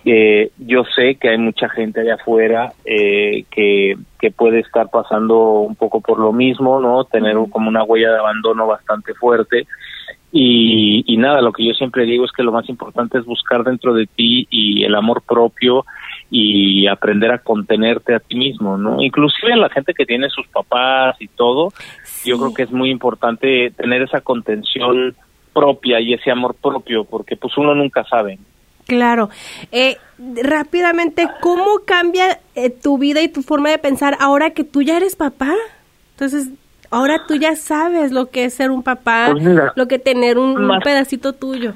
eh, 0.05 0.51
yo 0.59 0.83
sé 0.95 1.15
que 1.15 1.29
hay 1.29 1.39
mucha 1.39 1.69
gente 1.69 2.01
allá 2.01 2.15
afuera 2.15 2.71
eh, 2.85 3.45
que, 3.49 3.97
que 4.19 4.29
puede 4.29 4.59
estar 4.59 4.89
pasando 4.91 5.61
un 5.61 5.75
poco 5.75 6.01
por 6.01 6.19
lo 6.19 6.31
mismo, 6.31 6.79
¿no? 6.79 7.03
Tener 7.05 7.35
como 7.49 7.67
una 7.67 7.83
huella 7.83 8.11
de 8.11 8.19
abandono 8.19 8.67
bastante 8.67 9.15
fuerte. 9.15 9.65
Y, 10.31 11.03
y 11.07 11.17
nada, 11.17 11.41
lo 11.41 11.51
que 11.51 11.65
yo 11.65 11.73
siempre 11.73 12.05
digo 12.05 12.25
es 12.25 12.31
que 12.31 12.43
lo 12.43 12.51
más 12.51 12.69
importante 12.69 13.17
es 13.17 13.25
buscar 13.25 13.63
dentro 13.63 13.95
de 13.95 14.05
ti 14.05 14.47
y 14.51 14.83
el 14.83 14.93
amor 14.93 15.23
propio 15.23 15.85
y 16.29 16.85
aprender 16.85 17.31
a 17.31 17.39
contenerte 17.39 18.13
a 18.13 18.19
ti 18.19 18.35
mismo, 18.35 18.77
¿no? 18.77 19.01
Inclusive 19.01 19.55
la 19.55 19.69
gente 19.69 19.95
que 19.95 20.05
tiene 20.05 20.29
sus 20.29 20.47
papás 20.49 21.15
y 21.19 21.27
todo, 21.27 21.69
yo 22.23 22.37
creo 22.37 22.53
que 22.53 22.63
es 22.63 22.71
muy 22.71 22.91
importante 22.91 23.71
tener 23.71 24.03
esa 24.03 24.21
contención 24.21 25.15
propia 25.57 25.99
y 25.99 26.13
ese 26.13 26.29
amor 26.29 26.53
propio, 26.55 27.03
porque 27.03 27.35
pues 27.35 27.57
uno 27.57 27.73
nunca 27.73 28.03
sabe. 28.03 28.37
Claro. 28.85 29.29
Eh, 29.71 29.97
rápidamente, 30.43 31.27
¿cómo 31.41 31.79
cambia 31.85 32.39
eh, 32.55 32.69
tu 32.69 32.97
vida 32.97 33.21
y 33.21 33.27
tu 33.27 33.41
forma 33.41 33.69
de 33.71 33.79
pensar 33.79 34.15
ahora 34.19 34.51
que 34.51 34.63
tú 34.63 34.81
ya 34.83 34.97
eres 34.97 35.15
papá? 35.15 35.53
Entonces, 36.11 36.49
ahora 36.91 37.23
tú 37.27 37.35
ya 37.35 37.55
sabes 37.55 38.11
lo 38.11 38.29
que 38.29 38.45
es 38.45 38.53
ser 38.53 38.69
un 38.71 38.83
papá, 38.83 39.29
Pues 39.31 39.43
mira, 39.43 39.73
lo 39.75 39.87
que 39.87 39.99
tener 39.99 40.37
un, 40.37 40.55
pedacito 40.83 41.33
tuyo. 41.33 41.73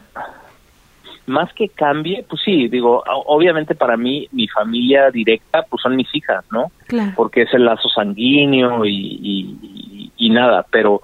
Más 1.26 1.52
que 1.54 1.70
cambie, 1.70 2.24
pues 2.30 2.42
sí, 2.44 2.68
digo, 2.68 3.04
obviamente 3.26 3.76
para 3.76 3.98
mí, 3.98 4.28
mi 4.32 4.48
familia 4.48 5.10
directa, 5.12 5.64
pues 5.70 5.82
son 5.82 5.96
mis 5.96 6.14
hijas, 6.14 6.44
¿no? 6.52 6.72
Claro. 6.88 7.14
porque 7.16 7.44
es 7.44 7.54
el 7.54 7.64
lazo 7.66 7.88
sanguíneo 7.90 8.86
y- 8.86 10.12
y 10.18 10.30
nada, 10.30 10.66
pero 10.70 11.02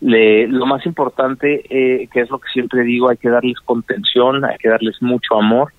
le- 0.00 0.46
lo 0.48 0.66
más 0.66 0.84
importante, 0.86 1.62
eh, 1.70 2.08
que 2.12 2.20
es 2.20 2.30
lo 2.30 2.38
que 2.38 2.48
siempre 2.52 2.82
digo, 2.82 3.08
hay 3.08 3.16
que 3.16 3.28
darles 3.30 3.60
contención, 3.60 4.44
hay 4.44 4.56
que 4.58 4.68
darles 4.68 5.00
mucho 5.02 5.36
amor, 5.38 5.72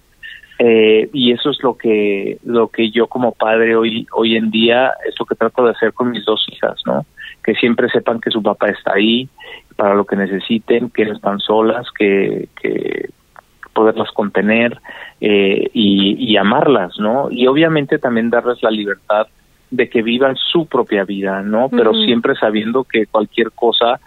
eh, 0.59 1.09
y 1.13 1.31
eso 1.33 1.51
es 1.51 1.61
lo 1.61 1.77
que 1.77 2.39
lo 2.43 2.69
que 2.69 2.89
yo 2.89 3.05
como 3.07 3.31
padre 3.33 3.75
hoy 3.75 4.07
hoy 4.11 4.35
en 4.35 4.49
día 4.49 4.91
es 5.07 5.13
lo 5.19 5.25
que 5.27 5.35
trato 5.35 5.63
de 5.63 5.71
hacer 5.71 5.93
con 5.93 6.09
mis 6.09 6.25
dos 6.25 6.43
hijas, 6.51 6.81
¿no? 6.85 7.05
Que 7.43 7.53
siempre 7.53 7.89
sepan 7.89 8.19
que 8.19 8.31
su 8.31 8.41
papá 8.41 8.67
está 8.69 8.93
ahí 8.95 9.29
para 9.75 9.93
lo 9.93 10.05
que 10.05 10.15
necesiten, 10.15 10.89
que 10.89 11.05
no 11.05 11.13
están 11.13 11.39
solas, 11.39 11.85
que, 11.91 12.49
que 12.59 13.09
poderlas 13.73 14.11
contener 14.13 14.79
eh, 15.21 15.69
y, 15.73 16.15
y 16.17 16.35
amarlas, 16.37 16.97
¿no? 16.97 17.27
Y 17.29 17.45
obviamente 17.45 17.99
también 17.99 18.31
darles 18.31 18.63
la 18.63 18.71
libertad 18.71 19.27
de 19.69 19.89
que 19.89 20.01
vivan 20.01 20.35
su 20.35 20.65
propia 20.67 21.03
vida, 21.03 21.41
¿no? 21.41 21.69
Pero 21.69 21.93
siempre 21.93 22.35
sabiendo 22.35 22.83
que 22.85 23.05
cualquier 23.07 23.51
cosa 23.51 23.99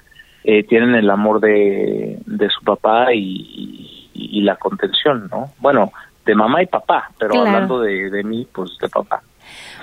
eh, 0.45 0.63
tienen 0.65 0.95
el 0.95 1.11
amor 1.11 1.41
de, 1.41 2.19
de 2.27 2.49
su 2.49 2.63
papá 2.65 3.13
y, 3.13 3.19
y- 4.15 4.39
y 4.39 4.43
la 4.43 4.57
contención, 4.57 5.29
¿no? 5.31 5.53
Bueno, 5.59 5.93
de 6.25 6.35
mamá 6.35 6.63
y 6.63 6.67
papá, 6.67 7.11
pero 7.19 7.33
Claro. 7.33 7.47
hablando 7.49 7.81
de, 7.81 8.11
de 8.11 8.23
mí, 8.25 8.47
pues 8.53 8.77
de 8.81 8.89
papá. 8.89 9.23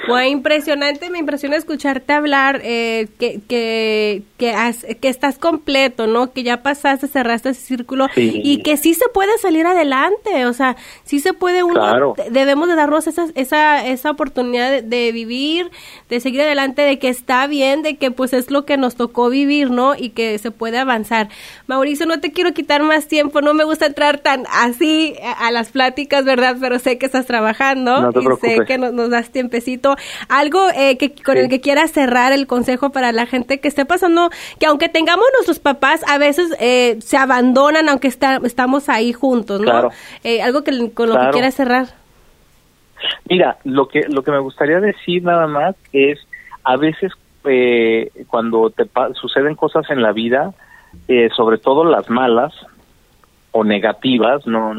Fue 0.06 0.30
impresionante, 0.30 1.10
me 1.10 1.18
impresiona 1.20 1.56
escucharte 1.58 2.13
hablar, 2.13 2.62
eh, 2.63 3.08
que, 3.20 3.42
que, 3.48 4.22
que, 4.38 4.51
has- 4.51 4.86
que 5.01 5.10
estás 5.10 5.38
completo, 5.38 6.08
¿no? 6.08 6.32
Que 6.32 6.44
ya 6.44 6.62
pasaste, 6.63 7.08
cerraste 7.08 7.50
ese 7.50 7.62
círculo 7.62 8.08
Sí. 8.13 8.42
y 8.44 8.62
que 8.63 8.77
sí 8.77 8.94
se 8.94 9.06
puede 9.13 9.38
salir 9.39 9.66
adelante, 9.66 10.46
o 10.46 10.54
sea, 10.54 10.75
sí 11.04 11.20
se 11.20 11.34
puede 11.34 11.63
uno, 11.63 11.74
Claro. 11.75 12.13
de- 12.18 12.30
debemos 12.30 12.68
de 12.68 12.75
darnos 12.75 13.08
esa, 13.08 13.25
esa, 13.36 13.86
esa 13.88 14.12
oportunidad 14.12 14.70
de, 14.72 14.82
de 14.82 15.12
vivir, 15.12 15.72
de 16.10 16.20
seguir 16.20 16.42
adelante, 16.42 16.82
de 16.84 17.00
que 17.00 17.10
está 17.10 17.48
bien, 17.48 17.82
de 17.82 17.98
que 17.98 18.12
pues 18.12 18.34
es 18.34 18.51
lo 18.51 18.66
que 18.66 18.77
nos 18.77 18.96
tocó 18.96 19.30
vivir, 19.30 19.72
¿no? 19.72 19.96
Y 19.96 20.10
que 20.10 20.38
se 20.38 20.51
puede 20.51 20.77
avanzar. 20.77 21.30
Mauricio, 21.68 22.06
no 22.06 22.20
te 22.20 22.32
quiero 22.32 22.54
quitar 22.54 22.84
más 22.84 23.08
tiempo, 23.08 23.42
no 23.42 23.54
me 23.54 23.63
gusta 23.63 23.88
entrar 23.88 24.20
tan 24.20 24.44
así 24.51 25.16
a, 25.24 25.48
a 25.48 25.51
las 25.51 25.70
pláticas, 25.70 26.24
¿verdad? 26.25 26.58
Pero 26.60 26.80
sé 26.80 26.98
que 26.98 27.06
estás 27.06 27.25
trabajando 27.25 28.01
No 28.01 28.13
te 28.13 28.20
y 28.20 28.24
sé 28.42 28.66
que 28.66 28.77
nos 28.77 29.10
das 29.10 29.30
tiempecito. 29.32 29.87
Algo 30.29 30.60
eh, 30.75 30.98
que 30.98 31.13
con 31.15 31.36
Sí. 31.36 31.41
el 31.41 31.50
que 31.50 31.62
quieras 31.62 31.91
cerrar 31.91 32.32
el 32.34 32.48
consejo 32.48 32.89
para 32.91 33.12
la 33.12 33.25
gente 33.25 33.60
que 33.60 33.67
esté 33.67 33.86
pasando, 33.86 34.29
que 34.60 34.65
aunque 34.65 34.89
tengamos 34.89 35.25
nuestros 35.36 35.60
papás, 35.60 36.01
a 36.08 36.17
veces 36.17 36.50
eh, 36.60 36.98
se 37.00 37.17
abandonan 37.17 37.88
aunque 37.89 38.08
está, 38.08 38.39
estamos 38.44 38.89
ahí 38.89 39.13
juntos, 39.13 39.60
¿no? 39.62 39.65
Claro. 39.72 39.89
Eh, 40.24 40.41
algo 40.41 40.63
que 40.63 40.72
con 40.91 41.08
lo 41.10 41.13
que 41.15 41.20
Claro. 41.20 41.32
quieras 41.32 41.53
cerrar. 41.56 41.86
Mira, 43.29 43.58
lo 43.63 43.88
que 43.88 44.01
lo 44.10 44.24
que 44.24 44.32
me 44.32 44.39
gustaría 44.39 44.79
decir 44.79 45.24
nada 45.24 45.46
más 45.48 45.75
es 45.94 46.20
a 46.63 46.77
veces 46.77 47.12
eh, 47.46 48.10
cuando 48.27 48.70
te 48.72 48.86
pa- 48.86 49.13
suceden 49.13 49.56
cosas 49.56 49.89
en 49.89 50.01
la 50.01 50.12
vida, 50.12 50.53
eh, 51.08 51.29
sobre 51.36 51.58
todo 51.60 51.84
las 51.86 52.10
malas 52.10 52.53
o 53.51 53.63
negativas, 53.63 54.46
no 54.48 54.72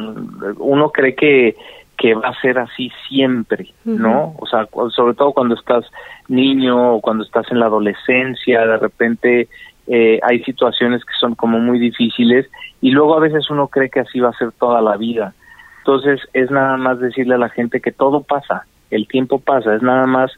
uno 0.58 0.90
cree 0.90 1.14
que 1.14 1.56
que 1.98 2.14
va 2.14 2.28
a 2.28 2.40
ser 2.40 2.58
así 2.60 2.90
siempre, 3.08 3.74
¿no? 3.84 4.36
O 4.38 4.46
sea, 4.46 4.68
sobre 4.94 5.14
todo 5.14 5.32
cuando 5.32 5.56
estás 5.56 5.84
niño 6.28 6.94
o 6.94 7.00
cuando 7.00 7.24
estás 7.24 7.50
en 7.50 7.58
la 7.58 7.66
adolescencia, 7.66 8.64
de 8.64 8.76
repente 8.76 9.48
eh, 9.88 10.20
hay 10.22 10.42
situaciones 10.44 11.04
que 11.04 11.14
son 11.18 11.34
como 11.34 11.58
muy 11.58 11.80
difíciles 11.80 12.46
y 12.80 12.92
luego 12.92 13.16
a 13.16 13.20
veces 13.20 13.50
uno 13.50 13.66
cree 13.66 13.90
que 13.90 14.00
así 14.00 14.20
va 14.20 14.28
a 14.28 14.38
ser 14.38 14.52
toda 14.52 14.80
la 14.80 14.96
vida. 14.96 15.34
Entonces 15.78 16.20
es 16.34 16.52
nada 16.52 16.76
más 16.76 17.00
decirle 17.00 17.34
a 17.34 17.38
la 17.38 17.48
gente 17.48 17.80
que 17.80 17.90
todo 17.90 18.22
pasa, 18.22 18.64
el 18.90 19.08
tiempo 19.08 19.40
pasa, 19.40 19.74
es 19.74 19.82
nada 19.82 20.06
más 20.06 20.30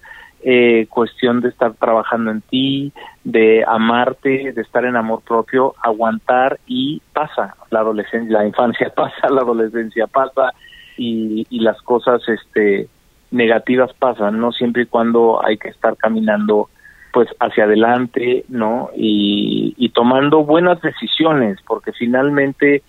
eh, 0.42 0.86
cuestión 0.88 1.42
de 1.42 1.50
estar 1.50 1.74
trabajando 1.74 2.30
en 2.30 2.40
ti, 2.40 2.92
de 3.22 3.62
amarte, 3.68 4.52
de 4.54 4.62
estar 4.62 4.86
en 4.86 4.96
amor 4.96 5.20
propio, 5.28 5.74
aguantar 5.82 6.58
y 6.66 7.02
pasa, 7.12 7.54
la 7.68 7.80
adolescencia, 7.80 8.38
la 8.38 8.46
infancia 8.46 8.90
pasa, 8.96 9.28
la 9.28 9.42
adolescencia 9.42 10.06
pasa 10.06 10.54
y, 11.00 11.46
y 11.48 11.60
las 11.60 11.80
cosas 11.82 12.20
este 12.28 12.88
negativas 13.30 13.92
pasan, 13.94 14.38
¿no? 14.40 14.52
Siempre 14.52 14.82
y 14.82 14.86
cuando 14.86 15.44
hay 15.44 15.56
que 15.56 15.68
estar 15.68 15.96
caminando 15.96 16.68
pues 17.12 17.28
hacia 17.40 17.64
adelante, 17.64 18.44
¿no? 18.48 18.90
Y, 18.94 19.74
y 19.78 19.88
tomando 19.90 20.44
buenas 20.44 20.80
decisiones, 20.82 21.58
porque 21.66 21.92
finalmente 21.92 22.82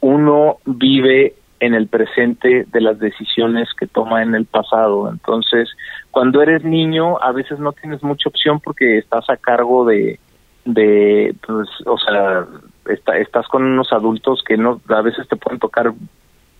uno 0.00 0.58
vive 0.66 1.34
en 1.60 1.74
el 1.74 1.86
presente 1.86 2.66
de 2.70 2.80
las 2.80 2.98
decisiones 2.98 3.68
que 3.78 3.86
toma 3.86 4.22
en 4.22 4.34
el 4.34 4.44
pasado. 4.44 5.08
Entonces, 5.10 5.70
cuando 6.10 6.42
eres 6.42 6.64
niño, 6.64 7.18
a 7.22 7.32
veces 7.32 7.58
no 7.58 7.72
tienes 7.72 8.02
mucha 8.02 8.28
opción 8.28 8.60
porque 8.60 8.98
estás 8.98 9.30
a 9.30 9.36
cargo 9.36 9.84
de, 9.86 10.18
de 10.66 11.34
pues, 11.46 11.68
o 11.86 11.96
sea, 11.98 12.44
está- 12.90 13.16
estás 13.16 13.46
con 13.48 13.62
unos 13.64 13.92
adultos 13.92 14.42
que 14.46 14.56
no, 14.56 14.80
a 14.88 15.00
veces 15.02 15.26
te 15.28 15.36
pueden 15.36 15.58
tocar 15.58 15.92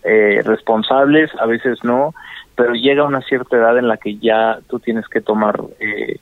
eh, 0.05 0.41
responsables, 0.43 1.29
a 1.39 1.45
veces 1.45 1.83
no, 1.83 2.13
pero 2.55 2.73
llega 2.73 3.03
una 3.03 3.21
cierta 3.21 3.57
edad 3.57 3.77
en 3.77 3.87
la 3.87 3.97
que 3.97 4.17
ya 4.17 4.59
tú 4.69 4.79
tienes 4.79 5.07
que 5.07 5.21
tomar, 5.21 5.59
eh, 5.79 6.17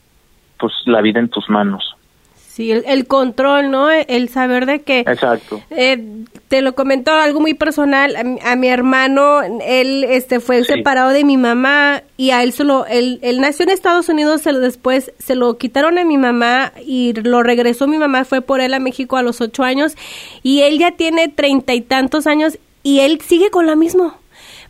pues, 0.60 0.74
la 0.86 1.02
vida 1.02 1.20
en 1.20 1.30
tus 1.30 1.50
manos. 1.50 1.96
Sí, 2.36 2.72
el, 2.72 2.84
el 2.86 3.08
control, 3.08 3.72
¿no? 3.72 3.90
El 3.90 4.30
saber 4.30 4.68
de 4.68 4.84
que... 4.84 5.00
Exacto. 5.00 5.60
Eh, 5.72 6.24
te 6.50 6.62
lo 6.62 6.76
comentó 6.76 7.12
algo 7.12 7.40
muy 7.40 7.56
personal 7.56 8.16
a, 8.16 8.24
mi- 8.24 8.40
a 8.46 8.56
mi 8.56 8.68
hermano 8.68 9.42
él 9.42 10.04
este 10.04 10.40
fue 10.40 10.64
Sí. 10.64 10.74
separado 10.74 11.10
de 11.10 11.24
mi 11.24 11.36
mamá 11.36 12.04
y 12.16 12.30
a 12.30 12.44
él 12.44 12.52
solo 12.54 12.86
él, 12.88 13.18
él 13.24 13.42
nació 13.42 13.64
en 13.64 13.72
Estados 13.72 14.08
Unidos 14.08 14.42
se 14.44 14.52
lo- 14.52 14.60
después 14.60 15.12
se 15.18 15.34
lo 15.34 15.58
quitaron 15.58 15.98
a 15.98 16.04
mi 16.06 16.20
mamá 16.20 16.74
y 16.86 17.14
lo 17.14 17.42
regresó 17.42 17.88
mi 17.88 17.98
mamá 17.98 18.24
fue 18.24 18.42
por 18.42 18.62
él 18.62 18.76
a 18.76 18.80
México 18.80 19.18
a 19.18 19.24
los 19.24 19.42
ocho 19.42 19.64
años 19.64 19.96
y 20.44 20.62
él 20.62 20.78
ya 20.78 20.92
tiene 20.92 21.28
treinta 21.30 21.74
y 21.74 21.82
tantos 21.82 22.28
años 22.28 22.60
y 22.84 23.00
él 23.00 23.20
sigue 23.22 23.50
con 23.50 23.66
lo 23.66 23.76
mismo 23.76 24.16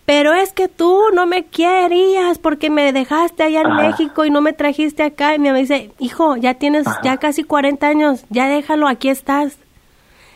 pero 0.06 0.34
es 0.34 0.52
que 0.52 0.68
tú 0.68 1.00
no 1.14 1.26
me 1.26 1.46
querías 1.46 2.38
porque 2.38 2.70
me 2.70 2.92
dejaste 2.92 3.44
allá 3.44 3.62
en 3.62 3.68
Ajá. 3.68 3.88
México 3.88 4.26
y 4.26 4.30
no 4.30 4.42
me 4.42 4.52
trajiste 4.54 5.02
acá 5.04 5.34
y 5.34 5.40
mamá 5.40 5.58
dice 5.58 5.92
hijo 6.00 6.36
ya 6.38 6.56
tienes 6.56 6.88
Ajá. 6.88 7.02
ya 7.04 7.18
casi 7.18 7.44
40 7.44 7.88
años 7.88 8.26
ya 8.30 8.48
déjalo 8.48 8.88
aquí 8.88 9.10
estás 9.10 9.58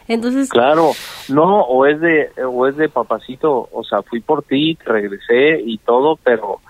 entonces 0.07 0.49
Claro, 0.49 0.91
no, 1.29 1.61
o 1.61 1.85
es 1.85 1.99
de, 1.99 2.29
o 2.45 2.65
es 2.67 2.77
de 2.77 2.87
papacito, 2.87 3.67
o 3.71 3.83
sea, 3.83 4.01
fui 4.03 4.21
por 4.21 4.43
ti, 4.43 4.77
regresé 4.85 5.59
y 5.59 5.77
todo, 5.79 6.17
pero 6.23 6.61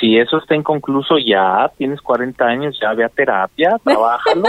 si 0.00 0.18
eso 0.18 0.38
está 0.38 0.56
inconcluso 0.56 1.16
ya, 1.18 1.70
tienes 1.78 2.00
40 2.00 2.44
años, 2.44 2.78
ya 2.80 2.92
ve 2.92 3.04
a 3.04 3.08
terapia, 3.08 3.76
trabájalo, 3.84 4.48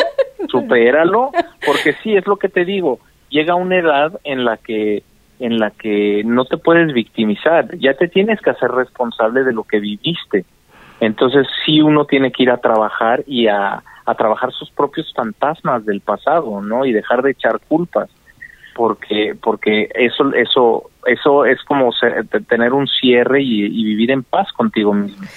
supéralo, 0.49 1.31
porque 1.65 1.93
sí, 2.01 2.15
es 2.15 2.25
lo 2.25 2.37
que 2.37 2.49
te 2.49 2.65
digo, 2.65 2.99
llega 3.29 3.55
una 3.55 3.77
edad 3.77 4.19
en 4.23 4.45
la 4.45 4.57
que 4.57 5.03
en 5.39 5.59
la 5.59 5.71
que 5.71 6.23
no 6.25 6.45
te 6.45 6.57
puedes 6.57 6.93
victimizar, 6.93 7.77
ya 7.77 7.93
te 7.93 8.07
tienes 8.07 8.41
que 8.41 8.49
hacer 8.49 8.71
responsable 8.71 9.43
de 9.43 9.53
lo 9.53 9.63
que 9.63 9.79
viviste. 9.79 10.45
Entonces 10.99 11.47
sí 11.65 11.81
uno 11.81 12.05
tiene 12.05 12.31
que 12.31 12.43
ir 12.43 12.51
a 12.51 12.57
trabajar 12.57 13.23
y 13.27 13.47
a, 13.47 13.83
a 14.05 14.15
trabajar 14.15 14.51
sus 14.51 14.71
propios 14.71 15.13
fantasmas 15.13 15.85
del 15.85 16.01
pasado, 16.01 16.61
¿no? 16.61 16.85
Y 16.85 16.91
dejar 16.91 17.21
de 17.21 17.31
echar 17.31 17.59
culpas, 17.67 18.09
porque 18.75 19.35
porque 19.41 19.89
eso 19.93 20.33
eso 20.33 20.89
eso 21.05 21.45
es 21.45 21.61
como 21.63 21.91
tener 22.47 22.73
un 22.73 22.87
cierre 22.87 23.41
y, 23.41 23.65
y 23.65 23.83
vivir 23.83 24.11
en 24.11 24.23
paz 24.23 24.51
contigo 24.53 24.93
mismo. 24.93 25.27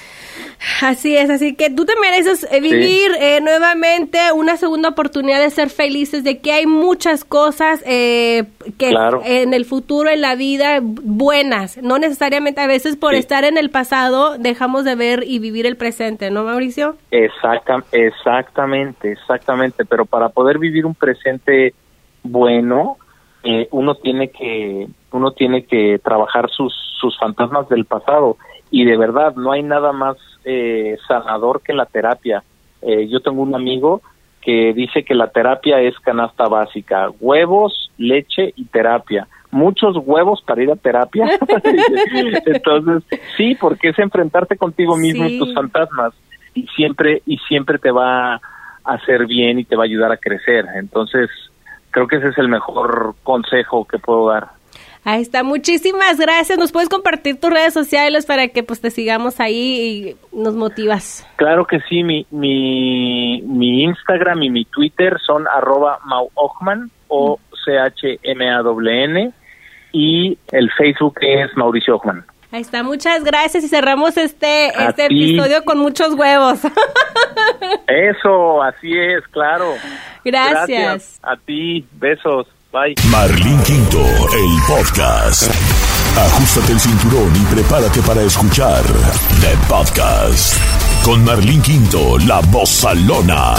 Así 0.82 1.16
es, 1.16 1.30
así 1.30 1.54
que 1.54 1.70
tú 1.70 1.86
te 1.86 1.94
mereces 2.00 2.46
eh, 2.50 2.60
vivir 2.60 3.12
eh, 3.18 3.40
nuevamente 3.40 4.18
una 4.34 4.56
segunda 4.58 4.90
oportunidad 4.90 5.40
de 5.40 5.48
ser 5.50 5.70
felices, 5.70 6.22
de 6.22 6.38
que 6.40 6.52
hay 6.52 6.66
muchas 6.66 7.24
cosas 7.24 7.82
eh, 7.86 8.44
que 8.78 8.90
Claro. 8.90 9.22
en 9.24 9.54
el 9.54 9.64
futuro, 9.64 10.10
en 10.10 10.20
la 10.20 10.34
vida, 10.34 10.80
buenas. 10.82 11.78
No 11.78 11.98
necesariamente 11.98 12.60
a 12.60 12.66
veces 12.66 12.96
por 12.96 13.12
Sí. 13.14 13.20
estar 13.20 13.44
en 13.44 13.56
el 13.56 13.70
pasado 13.70 14.36
dejamos 14.38 14.84
de 14.84 14.96
ver 14.96 15.24
y 15.26 15.38
vivir 15.38 15.66
el 15.66 15.76
presente, 15.78 16.30
¿no, 16.30 16.44
Mauricio? 16.44 16.96
Exacta, 17.10 17.82
exactamente, 17.92 19.12
exactamente. 19.12 19.84
Pero 19.86 20.04
para 20.04 20.28
poder 20.28 20.58
vivir 20.58 20.84
un 20.84 20.94
presente 20.94 21.72
bueno, 22.22 22.98
eh, 23.44 23.66
uno 23.70 23.94
tiene 23.94 24.28
que 24.30 24.86
uno 25.12 25.32
tiene 25.32 25.64
que 25.64 25.98
trabajar 26.04 26.50
sus 26.50 26.74
sus 27.00 27.18
fantasmas 27.18 27.66
del 27.70 27.86
pasado 27.86 28.36
y 28.70 28.84
de 28.84 28.98
verdad 28.98 29.34
no 29.36 29.52
hay 29.52 29.62
nada 29.62 29.92
más 29.92 30.16
eh, 30.44 30.96
sanador 31.06 31.62
que 31.62 31.72
la 31.72 31.86
terapia. 31.86 32.42
Eh, 32.82 33.08
yo 33.08 33.20
tengo 33.20 33.42
un 33.42 33.54
amigo 33.54 34.02
que 34.40 34.72
dice 34.72 35.04
que 35.04 35.14
la 35.14 35.28
terapia 35.28 35.80
es 35.80 35.98
canasta 36.00 36.48
básica, 36.48 37.10
huevos, 37.20 37.90
leche 37.98 38.52
y 38.56 38.64
terapia, 38.64 39.28
muchos 39.50 39.96
huevos 40.04 40.42
para 40.42 40.62
ir 40.62 40.70
a 40.70 40.76
terapia. 40.76 41.26
Entonces, 42.46 43.02
sí, 43.36 43.54
porque 43.60 43.90
es 43.90 43.98
enfrentarte 43.98 44.56
contigo 44.56 44.96
mismo 44.96 45.26
y 45.26 45.38
tus 45.38 45.52
fantasmas 45.54 46.14
y 46.54 46.66
siempre 46.68 47.22
y 47.26 47.38
siempre 47.38 47.78
te 47.78 47.90
va 47.90 48.34
a 48.34 48.40
hacer 48.84 49.26
bien 49.26 49.58
y 49.58 49.64
te 49.64 49.76
va 49.76 49.84
a 49.84 49.86
ayudar 49.86 50.12
a 50.12 50.16
crecer. 50.16 50.66
Entonces, 50.74 51.28
creo 51.90 52.06
que 52.06 52.16
ese 52.16 52.28
es 52.28 52.38
el 52.38 52.48
mejor 52.48 53.14
consejo 53.22 53.86
que 53.86 53.98
puedo 53.98 54.28
dar. 54.28 54.48
Ahí 55.04 55.22
está, 55.22 55.42
muchísimas 55.42 56.18
gracias. 56.18 56.58
¿Nos 56.58 56.72
puedes 56.72 56.88
compartir 56.88 57.40
tus 57.40 57.50
redes 57.50 57.72
sociales 57.72 58.26
para 58.26 58.48
que 58.48 58.62
pues 58.62 58.80
te 58.80 58.90
sigamos 58.90 59.40
ahí 59.40 60.16
y 60.32 60.36
nos 60.36 60.54
motivas? 60.54 61.26
Claro 61.36 61.66
que 61.66 61.80
sí, 61.88 62.02
mi, 62.02 62.26
mi, 62.30 63.42
mi 63.42 63.82
Instagram 63.84 64.42
y 64.42 64.50
mi 64.50 64.64
Twitter 64.66 65.16
son 65.26 65.46
arroba 65.48 65.98
Mau 66.04 66.30
o 67.08 67.38
C-H-M-A-W-N, 67.64 69.32
y 69.92 70.38
el 70.52 70.70
Facebook 70.72 71.18
es 71.20 71.56
Mauricio 71.56 71.96
Ochman. 71.96 72.24
Ahí 72.52 72.62
está, 72.62 72.82
muchas 72.82 73.22
gracias 73.22 73.62
y 73.62 73.68
cerramos 73.68 74.16
este, 74.16 74.68
este 74.68 75.06
episodio 75.06 75.64
con 75.64 75.78
muchos 75.78 76.14
huevos. 76.14 76.60
Eso, 77.86 78.62
así 78.62 78.96
es, 78.96 79.26
claro. 79.28 79.74
Gracias. 80.24 80.68
gracias. 80.68 81.20
A 81.22 81.36
ti, 81.36 81.86
besos. 81.92 82.48
Bye. 82.72 82.94
Marlín 83.10 83.60
Quinto, 83.62 83.98
el 84.00 84.62
podcast. 84.68 85.50
Ajustate 86.16 86.72
el 86.72 86.80
cinturón 86.80 87.32
y 87.34 87.54
prepárate 87.54 88.00
para 88.02 88.22
escuchar 88.22 88.84
The 89.40 89.56
Podcast. 89.68 90.56
Con 91.02 91.24
Marlín 91.24 91.60
Quinto, 91.62 92.16
la 92.18 92.40
voz 92.40 92.70
salona. 92.70 93.54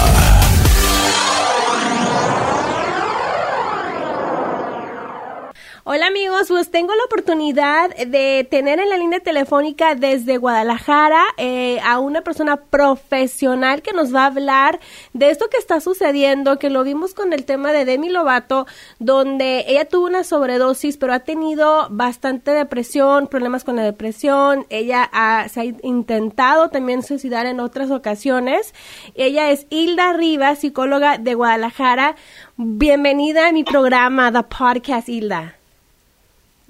Hola 5.84 6.06
amigos, 6.06 6.46
pues 6.46 6.70
tengo 6.70 6.94
la 6.94 7.02
oportunidad 7.06 7.90
de 8.06 8.46
tener 8.48 8.78
en 8.78 8.88
la 8.88 8.96
línea 8.96 9.18
telefónica 9.18 9.96
desde 9.96 10.36
Guadalajara 10.36 11.24
eh, 11.38 11.80
a 11.82 11.98
una 11.98 12.20
persona 12.20 12.56
profesional 12.56 13.82
que 13.82 13.92
nos 13.92 14.14
va 14.14 14.22
a 14.22 14.26
hablar 14.26 14.78
de 15.12 15.30
esto 15.30 15.48
que 15.50 15.56
está 15.56 15.80
sucediendo, 15.80 16.60
que 16.60 16.70
lo 16.70 16.84
vimos 16.84 17.14
con 17.14 17.32
el 17.32 17.44
tema 17.44 17.72
de 17.72 17.84
Demi 17.84 18.10
Lovato, 18.10 18.68
donde 19.00 19.64
ella 19.66 19.84
tuvo 19.84 20.06
una 20.06 20.22
sobredosis, 20.22 20.98
pero 20.98 21.14
ha 21.14 21.18
tenido 21.18 21.88
bastante 21.90 22.52
depresión, 22.52 23.26
problemas 23.26 23.64
con 23.64 23.74
la 23.74 23.82
depresión, 23.82 24.66
ella 24.70 25.10
se 25.48 25.60
ha 25.60 25.64
intentado 25.64 26.70
también 26.70 27.02
suicidar 27.02 27.46
en 27.46 27.58
otras 27.58 27.90
ocasiones. 27.90 28.72
Ella 29.16 29.50
es 29.50 29.66
Hilda 29.68 30.12
Rivas, 30.12 30.60
psicóloga 30.60 31.18
de 31.18 31.34
Guadalajara. 31.34 32.14
Bienvenida 32.56 33.48
a 33.48 33.52
mi 33.52 33.64
programa, 33.64 34.30
The 34.30 34.44
Podcast, 34.44 35.08
Hilda. 35.08 35.56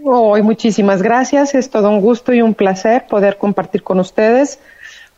Hoy 0.01 0.43
muchísimas 0.43 1.03
gracias, 1.03 1.55
es 1.55 1.71
todo 1.71 1.91
un 1.91 2.01
gusto 2.01 2.33
y 2.33 2.41
un 2.41 2.55
placer 2.55 3.07
poder 3.09 3.37
compartir 3.37 3.83
con 3.83 4.01
ustedes 4.01 4.59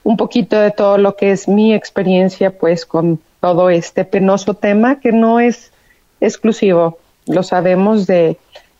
un 0.03 0.17
poquito 0.17 0.59
de 0.59 0.71
todo 0.71 0.99
lo 0.99 1.17
que 1.17 1.31
es 1.31 1.49
mi 1.49 1.73
experiencia 1.73 2.59
pues 2.59 2.85
con 2.85 3.21
todo 3.41 3.71
este 3.71 4.05
penoso 4.05 4.55
tema 4.55 5.01
que 5.01 5.13
no 5.13 5.41
es 5.41 5.73
exclusivo, 6.21 6.99
lo 7.27 7.43
sabemos 7.43 8.07
de, 8.07 8.37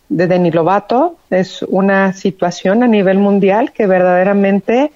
de 0.09 0.27
Deni 0.27 0.51
Lovato, 0.51 1.17
es 1.29 1.63
una 1.63 2.13
situación 2.13 2.83
a 2.83 2.87
nivel 2.87 3.17
mundial 3.17 3.71
que 3.71 3.87
verdaderamente 3.87 4.91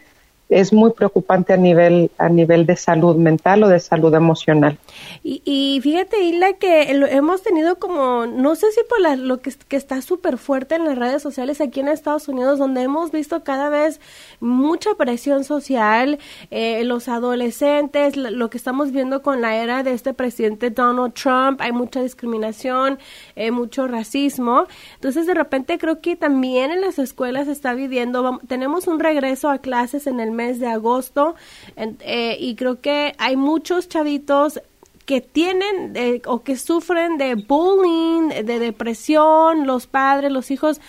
es 0.50 0.74
muy 0.74 0.91
preocupante 0.91 1.53
a 1.53 1.58
nivel 1.58 2.10
a 2.18 2.27
nivel 2.27 2.65
de 2.65 2.75
salud 2.75 3.15
mental 3.15 3.63
o 3.63 3.68
de 3.68 3.79
salud 3.79 4.13
emocional. 4.13 4.77
Y, 5.24 5.79
fíjate, 5.84 6.24
Isla, 6.24 6.53
que 6.53 6.91
hemos 6.91 7.44
tenido 7.44 7.77
como, 7.77 8.25
no 8.25 8.56
sé 8.56 8.72
si 8.72 8.82
por 8.89 9.18
lo 9.18 9.39
que, 9.41 9.53
que 9.68 9.75
está 9.75 10.01
súper 10.01 10.38
fuerte 10.38 10.75
en 10.75 10.86
las 10.86 10.98
redes 10.98 11.22
sociales 11.22 11.62
aquí 11.62 11.79
en 11.79 11.88
Estados 11.88 12.27
Unidos, 12.27 12.58
donde 12.58 12.82
hemos 12.82 13.12
visto 13.12 13.44
cada 13.44 13.70
vez 13.70 14.00
mucha 14.39 14.96
presión 14.96 15.44
social, 15.44 16.20
eh, 16.50 16.84
los 16.84 17.08
adolescentes, 17.08 18.18
lo 18.18 18.50
que 18.50 18.58
estamos 18.58 18.91
viendo 18.91 19.22
con 19.22 19.41
la 19.41 19.56
era 19.56 19.84
de 19.84 19.94
este 19.94 20.13
presidente 20.13 20.72
Donald 20.72 21.13
Trump, 21.13 21.62
hay 21.62 21.72
mucha 21.72 22.01
discriminación, 22.01 22.98
eh, 23.35 23.51
mucho 23.51 23.88
racismo. 23.88 24.66
Entonces, 24.96 25.27
de 25.27 25.33
repente 25.33 25.77
creo 25.77 26.01
que 26.01 26.16
también 26.16 26.72
en 26.72 26.81
las 26.81 26.98
escuelas 26.98 27.48
está 27.48 27.74
viviendo, 27.74 28.40
tenemos 28.48 28.88
un 28.88 29.00
regreso 29.00 29.50
a 29.50 29.59
clases 29.59 30.07
en 30.07 30.20
el 30.20 30.31
mes 30.40 30.60
de 30.60 30.68
agosto 30.68 31.36
eh, 31.75 32.38
y 32.40 32.56
creo 32.56 32.80
que 32.80 33.14
hay 33.18 33.36
muchos 33.36 33.90
chavitos 33.90 34.62
que 35.06 35.20
tienen 35.20 35.94
eh, 35.96 36.22
o 36.25 36.44
que 36.44 36.56
sufren 36.56 37.18
de 37.18 37.36
bullying, 37.36 38.30
de 38.30 38.60
depresión, 38.60 39.68
los 39.68 39.86
padres, 39.88 40.32
los 40.32 40.50
hijos. 40.50 40.80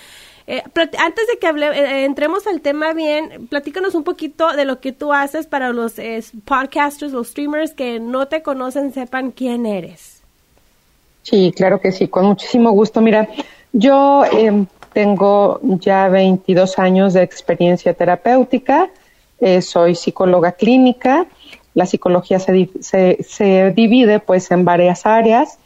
Eh, 0.47 0.63
antes 0.99 1.27
de 1.27 1.39
que 1.41 2.05
entremos 2.05 2.47
al 2.47 2.61
tema 2.61 2.93
bien, 2.93 3.49
platícanos 3.49 3.95
un 3.95 4.05
poquito 4.05 4.53
de 4.53 4.65
lo 4.65 4.79
que 4.81 4.93
tú 4.93 5.13
haces 5.13 5.47
para 5.47 5.71
los 5.73 5.95
podcasters, 6.45 7.13
los 7.13 7.29
streamers 7.29 7.73
que 7.73 7.99
no 7.99 8.29
te 8.29 8.43
conocen, 8.43 8.93
sepan 8.93 9.33
quién 9.33 9.67
eres. 9.67 10.23
Sí, 11.23 11.53
claro 11.57 11.81
que 11.81 11.91
sí, 11.91 12.09
con 12.09 12.27
muchísimo 12.27 12.71
gusto. 12.71 13.01
Mira, 13.01 13.29
yo 13.73 14.25
em, 14.33 14.67
tengo 14.93 15.61
ya 15.63 16.09
22 16.09 16.79
años 16.79 17.15
de 17.15 17.23
experiencia 17.23 17.95
terapéutica. 17.95 18.91
Eh, 19.41 19.63
soy 19.63 19.95
psicóloga 19.95 20.53
clínica. 20.53 21.27
La 21.75 21.87
psicología 21.87 22.39
se, 22.39 22.69
se, 22.81 23.19
se, 23.23 23.73
divide 23.73 24.21
pues 24.21 24.51
en 24.51 24.65
varias 24.65 25.07
áreas. 25.07 25.59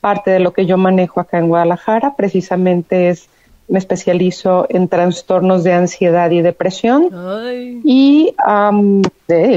Parte 0.00 0.30
de 0.30 0.40
lo 0.40 0.52
que 0.52 0.66
yo 0.66 0.76
manejo 0.76 1.20
acá 1.20 1.38
en 1.38 1.48
Guadalajara 1.48 2.14
precisamente 2.16 3.08
es, 3.08 3.28
me 3.68 3.78
especializo 3.78 4.66
en 4.68 4.88
trastornos 4.88 5.64
de 5.64 5.72
ansiedad 5.72 6.30
y 6.30 6.42
depresión. 6.42 7.08
Y 7.84 8.34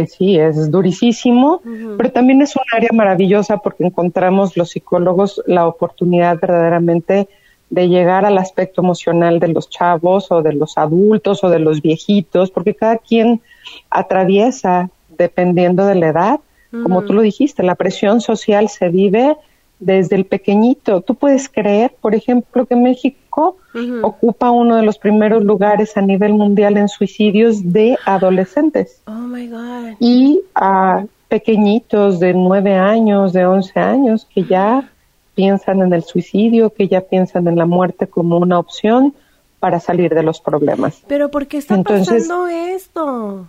sí, 0.07 0.39
es 0.39 0.71
durísimo, 0.71 1.61
pero 1.97 2.11
también 2.11 2.41
es 2.41 2.55
un 2.55 2.63
área 2.71 2.89
maravillosa 2.93 3.57
porque 3.57 3.85
encontramos 3.85 4.55
los 4.55 4.69
psicólogos 4.69 5.41
la 5.45 5.67
oportunidad 5.67 6.39
verdaderamente 6.39 7.27
de 7.69 7.89
llegar 7.89 8.23
al 8.23 8.37
aspecto 8.37 8.81
emocional 8.81 9.39
de 9.39 9.49
los 9.49 9.69
chavos 9.69 10.31
o 10.31 10.41
de 10.41 10.53
los 10.53 10.77
adultos 10.77 11.43
o 11.43 11.49
de 11.49 11.59
los 11.59 11.81
viejitos, 11.81 12.49
porque 12.49 12.75
cada 12.75 12.97
quien 12.97 13.41
atraviesa 13.89 14.89
dependiendo 15.17 15.85
de 15.85 15.95
la 15.95 16.07
edad. 16.07 16.39
Como 16.83 17.03
tú 17.03 17.13
lo 17.13 17.21
dijiste, 17.21 17.63
la 17.63 17.75
presión 17.75 18.19
social 18.21 18.69
se 18.69 18.89
vive 18.89 19.35
desde 19.79 20.15
el 20.15 20.25
pequeñito. 20.25 21.01
Tú 21.01 21.15
puedes 21.15 21.49
creer, 21.49 21.95
por 22.01 22.13
ejemplo, 22.13 22.65
que 22.65 22.75
México 22.75 23.57
ocupa 24.01 24.51
uno 24.51 24.75
de 24.75 24.83
los 24.83 24.97
primeros 24.97 25.43
lugares 25.43 25.95
a 25.97 26.01
nivel 26.01 26.33
mundial 26.33 26.77
en 26.77 26.89
suicidios 26.89 27.71
de 27.71 27.97
adolescentes. 28.05 29.01
Oh 29.05 29.11
my 29.11 29.47
God. 29.47 29.95
Y 29.99 30.41
a 30.55 31.05
pequeñitos 31.29 32.19
de 32.19 32.33
nueve 32.33 32.75
años, 32.75 33.33
de 33.33 33.45
once 33.45 33.79
años, 33.79 34.27
que 34.33 34.43
ya 34.43 34.89
piensan 35.35 35.81
en 35.81 35.93
el 35.93 36.03
suicidio, 36.03 36.71
que 36.71 36.87
ya 36.87 37.01
piensan 37.01 37.47
en 37.47 37.57
la 37.57 37.65
muerte 37.65 38.07
como 38.07 38.37
una 38.37 38.57
opción 38.59 39.13
para 39.59 39.79
salir 39.79 40.13
de 40.13 40.23
los 40.23 40.41
problemas. 40.41 41.03
Pero 41.07 41.29
¿por 41.29 41.47
qué 41.47 41.57
está 41.57 41.81
pasando 41.83 42.47
esto? 42.47 43.47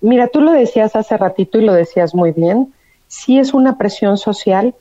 Mira, 0.00 0.28
tú 0.28 0.40
lo 0.40 0.52
decías 0.52 0.94
hace 0.96 1.16
ratito 1.16 1.58
y 1.58 1.64
lo 1.64 1.72
decías 1.72 2.14
muy 2.14 2.32
bien, 2.32 2.72
sí 3.08 3.38
es 3.38 3.54
una 3.54 3.78
presión 3.78 4.16
social, 4.16 4.74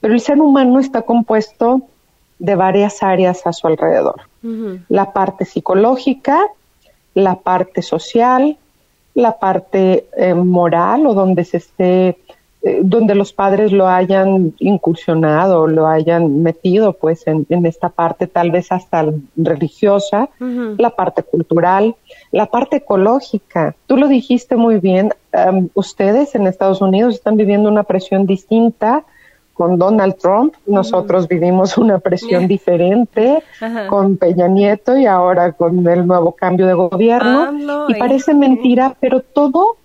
pero 0.00 0.14
el 0.14 0.20
ser 0.20 0.40
humano 0.40 0.80
está 0.80 1.02
compuesto 1.02 1.82
de 2.38 2.54
varias 2.56 3.02
áreas 3.02 3.46
a 3.46 3.52
su 3.52 3.66
alrededor. 3.66 4.22
La 4.88 5.12
parte 5.12 5.44
psicológica, 5.44 6.40
la 7.14 7.36
parte 7.36 7.82
social, 7.82 8.56
la 9.14 9.38
parte 9.38 10.08
eh, 10.16 10.34
moral 10.34 11.06
o 11.06 11.14
donde 11.14 11.44
se 11.44 11.58
esté 11.58 12.18
donde 12.82 13.14
los 13.14 13.32
padres 13.32 13.72
lo 13.72 13.88
hayan 13.88 14.54
incursionado, 14.58 15.66
lo 15.66 15.88
hayan 15.88 16.42
metido 16.42 16.92
pues 16.92 17.26
en, 17.26 17.46
esta 17.66 17.88
parte 17.88 18.28
tal 18.28 18.52
vez 18.52 18.70
hasta 18.70 19.06
religiosa, 19.36 20.28
la 20.38 20.90
parte 20.90 21.24
cultural, 21.24 21.96
la 22.30 22.46
parte 22.46 22.76
ecológica. 22.76 23.74
Tú 23.86 23.96
lo 23.96 24.06
dijiste 24.06 24.56
muy 24.56 24.78
bien, 24.78 25.12
ustedes 25.74 26.34
en 26.36 26.46
Estados 26.46 26.80
Unidos 26.80 27.14
están 27.14 27.36
viviendo 27.36 27.68
una 27.68 27.82
presión 27.82 28.26
distinta 28.26 29.04
con 29.54 29.78
Donald 29.78 30.16
Trump, 30.16 30.54
nosotros 30.66 31.28
vivimos 31.28 31.76
una 31.76 31.98
presión 31.98 32.46
diferente 32.46 33.42
con 33.88 34.16
Peña 34.16 34.48
Nieto 34.48 34.96
y 34.96 35.06
ahora 35.06 35.52
con 35.52 35.86
el 35.86 36.06
nuevo 36.06 36.32
cambio 36.32 36.66
de 36.66 36.74
gobierno. 36.74 37.86
y 37.88 37.94
parece 37.96 38.34
mentira, 38.34 38.96
pero 39.00 39.20
todo 39.20 39.76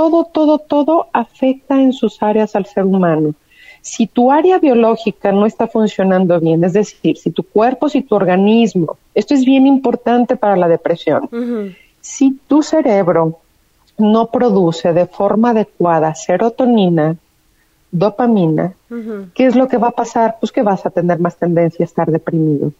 todo, 0.00 0.24
todo, 0.24 0.58
todo 0.58 1.08
afecta 1.12 1.78
en 1.78 1.92
sus 1.92 2.22
áreas 2.22 2.56
al 2.56 2.64
ser 2.64 2.84
humano. 2.84 3.34
Si 3.82 4.06
tu 4.06 4.32
área 4.32 4.58
biológica 4.58 5.30
no 5.30 5.44
está 5.44 5.66
funcionando 5.66 6.40
bien, 6.40 6.64
es 6.64 6.72
decir, 6.72 7.18
si 7.18 7.30
tu 7.30 7.42
cuerpo, 7.42 7.90
si 7.90 8.00
tu 8.00 8.14
organismo, 8.14 8.96
esto 9.14 9.34
es 9.34 9.44
bien 9.44 9.66
importante 9.66 10.36
para 10.36 10.56
la 10.56 10.68
depresión, 10.68 11.28
si 12.00 12.32
tu 12.48 12.62
cerebro 12.62 13.40
no 13.98 14.28
produce 14.28 14.94
de 14.94 15.04
forma 15.04 15.50
adecuada 15.50 16.14
serotonina, 16.14 17.16
dopamina, 17.90 18.72
¿qué 19.34 19.44
es 19.44 19.54
lo 19.54 19.68
que 19.68 19.76
va 19.76 19.88
a 19.88 19.98
pasar? 20.02 20.36
Pues 20.40 20.50
que 20.50 20.62
vas 20.62 20.86
a 20.86 20.90
tener 20.90 21.18
más 21.18 21.36
tendencia 21.36 21.84
a 21.84 21.88
estar 21.88 22.10
deprimido. 22.10 22.72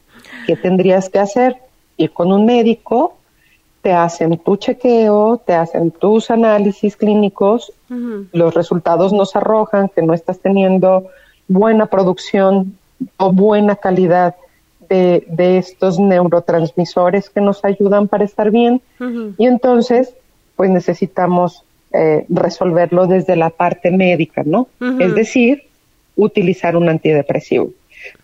¿Qué 0.46 0.56
tendrías 0.56 1.10
que 1.10 1.18
hacer? 1.18 1.56
Ir 1.98 2.12
con 2.12 2.32
un 2.32 2.46
médico, 2.46 3.16
te 3.82 3.92
hacen 3.92 4.36
tu 4.38 4.56
chequeo, 4.56 5.38
te 5.38 5.54
hacen 5.54 5.90
tus 5.90 6.30
análisis 6.30 6.96
clínicos, 6.96 7.72
los 8.32 8.54
resultados 8.54 9.12
nos 9.12 9.34
arrojan 9.34 9.88
que 9.88 10.02
no 10.02 10.14
estás 10.14 10.38
teniendo 10.38 11.08
buena 11.48 11.86
producción 11.86 12.76
o 13.16 13.32
buena 13.32 13.76
calidad 13.76 14.36
de, 14.88 15.24
estos 15.58 15.98
neurotransmisores 15.98 17.30
que 17.30 17.40
nos 17.40 17.64
ayudan 17.64 18.08
para 18.08 18.24
estar 18.24 18.50
bien 18.50 18.82
y 19.38 19.46
entonces 19.46 20.14
pues 20.56 20.68
necesitamos 20.68 21.64
eh, 21.92 22.26
resolverlo 22.28 23.06
desde 23.06 23.34
la 23.34 23.50
parte 23.50 23.90
médica, 23.90 24.42
¿no? 24.44 24.68
Es 24.98 25.14
decir, 25.14 25.64
utilizar 26.16 26.76
un 26.76 26.88
antidepresivo. 26.88 27.70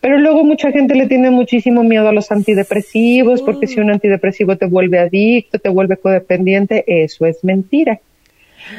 Pero 0.00 0.18
luego 0.18 0.44
mucha 0.44 0.72
gente 0.72 0.94
le 0.94 1.06
tiene 1.06 1.30
muchísimo 1.30 1.82
miedo 1.82 2.08
a 2.08 2.12
los 2.12 2.30
antidepresivos, 2.30 3.42
porque 3.42 3.66
si 3.66 3.80
un 3.80 3.90
antidepresivo 3.90 4.56
te 4.56 4.66
vuelve 4.66 4.98
adicto, 4.98 5.58
te 5.58 5.68
vuelve 5.68 5.96
codependiente, 5.96 6.84
eso 6.86 7.26
es 7.26 7.42
mentira. 7.44 8.00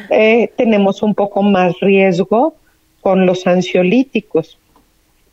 Eh, 0.09 0.49
tenemos 0.55 1.03
un 1.03 1.15
poco 1.15 1.43
más 1.43 1.79
riesgo 1.79 2.55
con 3.01 3.25
los 3.25 3.47
ansiolíticos, 3.47 4.57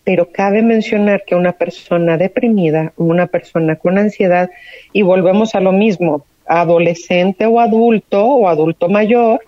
pero 0.05 0.31
cabe 0.31 0.63
mencionar 0.63 1.25
que 1.27 1.35
una 1.35 1.53
persona 1.53 2.17
deprimida, 2.17 2.93
una 2.97 3.27
persona 3.27 3.77
con 3.77 3.99
ansiedad, 3.99 4.51
y 4.93 5.03
volvemos 5.03 5.55
a 5.55 5.61
lo 5.61 5.73
mismo, 5.73 6.25
adolescente 6.47 7.47
o 7.47 7.59
adulto 7.59 8.25
o 8.25 8.49
adulto 8.49 8.89
mayor, 8.89 9.41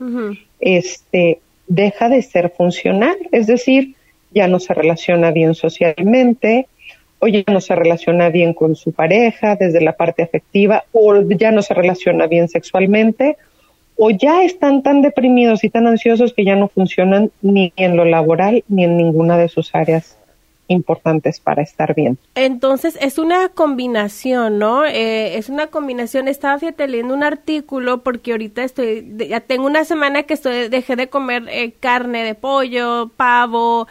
este, 0.60 1.40
deja 1.68 2.08
de 2.08 2.22
ser 2.22 2.50
funcional, 2.50 3.16
es 3.32 3.46
decir, 3.46 3.95
ya 4.36 4.48
no 4.48 4.60
se 4.60 4.74
relaciona 4.74 5.30
bien 5.30 5.54
socialmente, 5.54 6.68
o 7.20 7.26
ya 7.26 7.42
no 7.48 7.62
se 7.62 7.74
relaciona 7.74 8.28
bien 8.28 8.52
con 8.52 8.76
su 8.76 8.92
pareja 8.92 9.56
desde 9.56 9.80
la 9.80 9.96
parte 9.96 10.22
afectiva, 10.22 10.84
o 10.92 11.22
ya 11.22 11.50
no 11.50 11.62
se 11.62 11.72
relaciona 11.72 12.26
bien 12.26 12.46
sexualmente, 12.46 13.38
o 13.96 14.10
ya 14.10 14.44
están 14.44 14.82
tan 14.82 15.00
deprimidos 15.00 15.64
y 15.64 15.70
tan 15.70 15.86
ansiosos 15.86 16.34
que 16.34 16.44
ya 16.44 16.54
no 16.54 16.68
funcionan 16.68 17.30
ni 17.40 17.72
en 17.76 17.96
lo 17.96 18.04
laboral 18.04 18.62
ni 18.68 18.84
en 18.84 18.98
ninguna 18.98 19.38
de 19.38 19.48
sus 19.48 19.74
áreas 19.74 20.18
importantes 20.68 21.40
para 21.40 21.62
estar 21.62 21.94
bien. 21.94 22.18
Entonces 22.34 22.98
es 23.00 23.18
una 23.18 23.48
combinación, 23.50 24.58
¿no? 24.58 24.84
Eh, 24.84 25.36
es 25.36 25.48
una 25.48 25.68
combinación. 25.68 26.28
Estaba 26.28 26.58
fíjate 26.58 26.88
leyendo 26.88 27.14
un 27.14 27.22
artículo 27.22 28.02
porque 28.02 28.32
ahorita 28.32 28.64
estoy, 28.64 29.06
ya 29.28 29.40
tengo 29.40 29.66
una 29.66 29.84
semana 29.84 30.24
que 30.24 30.34
estoy 30.34 30.68
dejé 30.68 30.96
de 30.96 31.08
comer 31.08 31.44
eh, 31.48 31.72
carne 31.78 32.24
de 32.24 32.34
pollo, 32.34 33.10
pavo, 33.16 33.86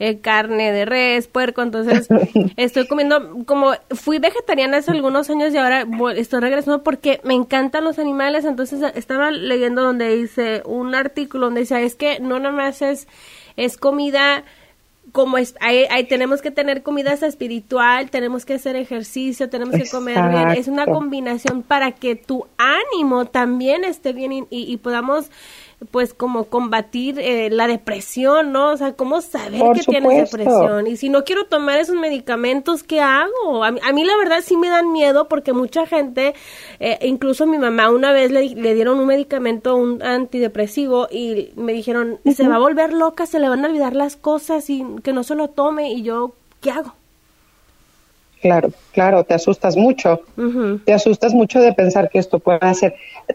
eh, 0.00 0.18
carne 0.18 0.72
de 0.72 0.86
res, 0.86 1.28
puerco, 1.28 1.60
entonces 1.60 2.08
estoy 2.56 2.88
comiendo, 2.88 3.44
como 3.44 3.72
fui 3.90 4.18
vegetariana 4.18 4.78
hace 4.78 4.92
algunos 4.92 5.28
años 5.28 5.52
y 5.52 5.58
ahora 5.58 5.86
estoy 6.16 6.40
regresando 6.40 6.82
porque 6.82 7.20
me 7.22 7.34
encantan 7.34 7.84
los 7.84 7.98
animales, 7.98 8.46
entonces 8.46 8.80
estaba 8.94 9.30
leyendo 9.30 9.82
donde 9.82 10.16
dice 10.16 10.62
un 10.64 10.94
artículo 10.94 11.46
donde 11.46 11.60
dice, 11.60 11.84
es 11.84 11.96
que 11.96 12.18
no 12.18 12.40
nomás 12.40 12.80
es, 12.80 13.08
es 13.56 13.76
comida 13.76 14.42
como 15.12 15.38
es, 15.38 15.54
hay, 15.60 16.04
tenemos 16.04 16.40
que 16.40 16.50
tener 16.50 16.82
comida 16.82 17.12
espiritual, 17.12 18.10
tenemos 18.10 18.46
que 18.46 18.54
hacer 18.54 18.76
ejercicio, 18.76 19.50
tenemos 19.50 19.74
que 19.74 19.88
comer 19.90 20.16
bien. 20.30 20.50
Es 20.50 20.68
una 20.68 20.86
combinación 20.86 21.62
para 21.62 21.92
que 21.92 22.14
tu 22.14 22.46
ánimo 22.58 23.26
también 23.26 23.84
esté 23.84 24.12
bien 24.12 24.32
y, 24.32 24.46
y 24.50 24.76
podamos 24.76 25.30
pues 25.90 26.12
como 26.12 26.44
combatir 26.44 27.18
eh, 27.18 27.48
la 27.50 27.66
depresión, 27.66 28.52
¿no? 28.52 28.72
O 28.72 28.76
sea, 28.76 28.92
¿cómo 28.92 29.20
saber 29.22 29.62
que 29.74 29.82
tienes 29.82 30.30
depresión? 30.30 30.86
Y 30.86 30.96
si 30.96 31.08
no 31.08 31.24
quiero 31.24 31.46
tomar 31.46 31.78
esos 31.78 31.96
medicamentos, 31.96 32.82
¿qué 32.82 33.00
hago? 33.00 33.64
A 33.64 33.70
mí, 33.70 34.04
la 34.04 34.16
verdad 34.18 34.40
sí 34.44 34.56
me 34.56 34.68
dan 34.68 34.92
miedo 34.92 35.28
porque 35.28 35.52
mucha 35.52 35.86
gente, 35.86 36.34
eh, 36.80 36.98
incluso 37.02 37.46
mi 37.46 37.58
mamá 37.58 37.90
una 37.90 38.12
vez 38.12 38.30
le, 38.30 38.74
dieron 38.74 39.00
un 39.00 39.06
medicamento, 39.06 39.74
un 39.76 40.02
antidepresivo 40.02 41.08
y 41.10 41.52
me 41.56 41.72
dijeron, 41.72 42.20
se 42.30 42.46
va 42.46 42.56
a 42.56 42.60
volver 42.60 42.92
loca, 42.92 43.24
se 43.24 43.38
le 43.38 43.48
van 43.48 43.64
a 43.64 43.68
olvidar 43.68 43.96
las 43.96 44.16
cosas 44.16 44.68
y 44.68 44.84
que 45.02 45.12
no 45.14 45.22
se 45.24 45.34
lo 45.34 45.48
tome 45.48 45.92
y 45.92 46.02
yo, 46.02 46.34
¿qué 46.60 46.70
hago? 46.70 46.94
Claro, 48.40 48.70
claro, 48.92 49.24
te 49.24 49.34
asustas 49.34 49.76
mucho, 49.76 50.22
te 50.86 50.94
asustas 50.94 51.34
mucho 51.34 51.60
de 51.60 51.74
pensar 51.74 52.08
que 52.08 52.18
esto 52.18 52.38
puede 52.38 52.60
hacer. 52.62 52.94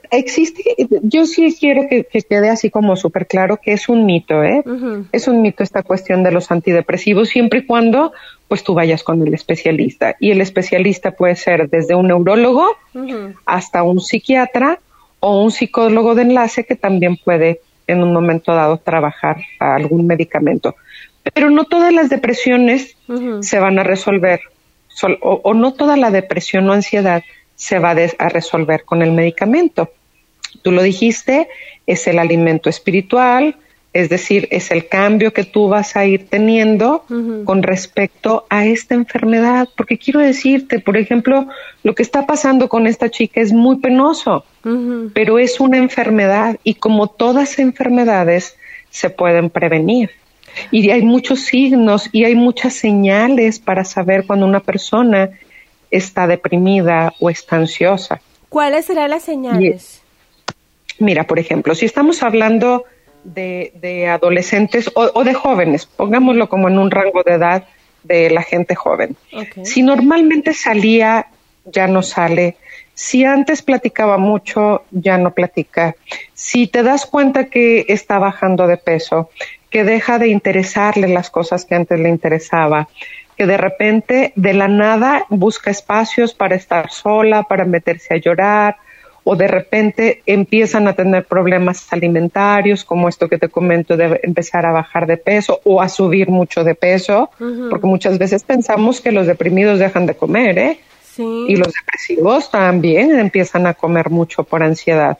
Existe, 0.09 0.63
yo 1.03 1.27
sí 1.27 1.55
quiero 1.59 1.83
que, 1.87 2.05
quede 2.05 2.49
así 2.49 2.71
como 2.71 2.95
súper 2.95 3.27
claro 3.27 3.59
que 3.61 3.73
es 3.73 3.87
un 3.87 4.07
mito, 4.07 4.43
¿eh? 4.43 4.63
Es 5.11 5.27
un 5.27 5.43
mito 5.43 5.61
esta 5.61 5.83
cuestión 5.83 6.23
de 6.23 6.31
los 6.31 6.49
antidepresivos, 6.49 7.29
siempre 7.29 7.59
y 7.59 7.65
cuando 7.67 8.13
pues 8.47 8.63
tú 8.63 8.73
vayas 8.73 9.03
con 9.03 9.25
el 9.25 9.33
especialista. 9.33 10.15
Y 10.19 10.31
el 10.31 10.41
especialista 10.41 11.11
puede 11.11 11.35
ser 11.35 11.69
desde 11.69 11.93
un 11.93 12.07
neurólogo 12.07 12.65
hasta 13.45 13.83
un 13.83 14.01
psiquiatra 14.01 14.79
o 15.19 15.43
un 15.43 15.51
psicólogo 15.51 16.15
de 16.15 16.23
enlace 16.23 16.63
que 16.63 16.75
también 16.75 17.17
puede 17.17 17.61
en 17.85 18.01
un 18.01 18.11
momento 18.11 18.55
dado 18.55 18.77
trabajar 18.77 19.37
algún 19.59 20.07
medicamento. 20.07 20.75
Pero 21.33 21.51
no 21.51 21.65
todas 21.65 21.93
las 21.93 22.09
depresiones 22.09 22.97
se 23.41 23.59
van 23.59 23.77
a 23.77 23.83
resolver 23.83 24.41
o, 25.21 25.53
no 25.53 25.73
toda 25.73 25.97
la 25.97 26.11
depresión 26.11 26.69
o 26.69 26.73
ansiedad 26.73 27.23
se 27.55 27.79
va 27.79 27.91
a 27.91 28.29
resolver 28.29 28.83
con 28.83 29.01
el 29.01 29.11
medicamento. 29.11 29.91
Tú 30.61 30.71
lo 30.71 30.81
dijiste, 30.81 31.47
es 31.85 32.07
el 32.07 32.19
alimento 32.19 32.69
espiritual, 32.69 33.55
es 33.93 34.09
decir, 34.09 34.49
es 34.51 34.71
el 34.71 34.89
cambio 34.89 35.31
que 35.31 35.45
tú 35.45 35.69
vas 35.69 35.95
a 35.95 36.05
ir 36.05 36.27
teniendo 36.27 37.05
con 37.45 37.63
respecto 37.63 38.45
a 38.49 38.65
esta 38.65 38.93
enfermedad. 38.93 39.69
Porque 39.77 39.97
quiero 39.97 40.19
decirte, 40.19 40.79
por 40.79 40.97
ejemplo, 40.97 41.47
lo 41.81 41.95
que 41.95 42.03
está 42.03 42.25
pasando 42.25 42.67
con 42.67 42.87
esta 42.87 43.09
chica 43.09 43.39
es 43.39 43.53
muy 43.53 43.77
penoso, 43.77 44.43
pero 45.13 45.39
es 45.39 45.61
una 45.61 45.77
enfermedad 45.77 46.57
y 46.65 46.73
como 46.73 47.07
todas 47.07 47.57
enfermedades 47.57 48.57
se 48.89 49.09
pueden 49.09 49.49
prevenir. 49.49 50.11
Y 50.71 50.89
hay 50.89 51.01
muchos 51.01 51.41
signos 51.41 52.09
y 52.11 52.25
hay 52.25 52.35
muchas 52.35 52.73
señales 52.73 53.59
para 53.59 53.83
saber 53.83 54.25
cuando 54.25 54.45
una 54.45 54.59
persona 54.59 55.31
está 55.91 56.27
deprimida 56.27 57.13
o 57.19 57.29
está 57.29 57.57
ansiosa. 57.57 58.21
¿Cuáles 58.49 58.85
serán 58.85 59.09
las 59.09 59.23
señales? 59.23 60.01
mira, 60.99 61.25
por 61.25 61.39
ejemplo, 61.39 61.75
si 61.75 61.85
estamos 61.85 62.23
hablando 62.23 62.85
de, 63.23 64.07
adolescentes 64.09 64.91
o, 64.93 65.23
de 65.23 65.33
jóvenes, 65.33 65.85
pongámoslo 65.85 66.47
como 66.47 66.69
en 66.69 66.77
un 66.77 66.91
rango 66.91 67.23
de 67.23 67.33
edad 67.33 67.63
de 68.03 68.29
la 68.29 68.43
gente 68.43 68.75
joven. 68.75 69.15
Si 69.63 69.81
normalmente 69.81 70.53
salía, 70.53 71.27
ya 71.65 71.87
no 71.87 72.03
sale. 72.03 72.57
Si 72.93 73.25
antes 73.25 73.61
platicaba 73.61 74.17
mucho, 74.17 74.83
ya 74.91 75.17
no 75.17 75.33
platica. 75.33 75.95
Si 76.33 76.67
te 76.67 76.83
das 76.83 77.05
cuenta 77.05 77.45
que 77.45 77.85
está 77.89 78.19
bajando 78.19 78.67
de 78.67 78.77
peso, 78.77 79.29
que 79.75 79.83
deja 79.83 80.19
de 80.19 80.29
interesarle 80.29 81.09
las 81.09 81.29
cosas 81.29 81.65
que 81.65 81.75
antes 81.75 81.99
le 81.99 82.07
interesaba, 82.07 82.87
que 83.35 83.45
de 83.45 83.57
repente 83.57 84.31
de 84.37 84.53
la 84.53 84.69
nada 84.69 85.25
busca 85.27 85.69
espacios 85.69 86.33
para 86.33 86.55
estar 86.55 86.91
sola, 86.91 87.43
para 87.43 87.65
meterse 87.65 88.13
a 88.13 88.17
llorar, 88.17 88.77
o 89.25 89.35
de 89.35 89.49
repente 89.49 90.23
empiezan 90.27 90.87
a 90.87 90.93
tener 90.93 91.25
problemas 91.25 91.91
alimentarios, 91.91 92.85
como 92.85 93.09
esto 93.09 93.27
que 93.27 93.37
te 93.37 93.49
comento 93.49 93.97
de 93.97 94.21
empezar 94.23 94.65
a 94.65 94.71
bajar 94.71 95.07
de 95.07 95.17
peso 95.17 95.59
o 95.65 95.81
a 95.81 95.89
subir 95.89 96.29
mucho 96.29 96.63
de 96.63 96.75
peso, 96.75 97.29
porque 97.69 97.85
muchas 97.85 98.17
veces 98.17 98.43
pensamos 98.45 99.01
que 99.01 99.11
los 99.11 99.27
deprimidos 99.27 99.77
dejan 99.77 100.05
de 100.05 100.15
comer, 100.15 100.57
¿eh? 100.57 100.79
Y 101.17 101.57
los 101.57 101.73
depresivos 101.73 102.49
también 102.49 103.19
empiezan 103.19 103.67
a 103.67 103.73
comer 103.73 104.09
mucho 104.09 104.45
por 104.45 104.63
ansiedad 104.63 105.17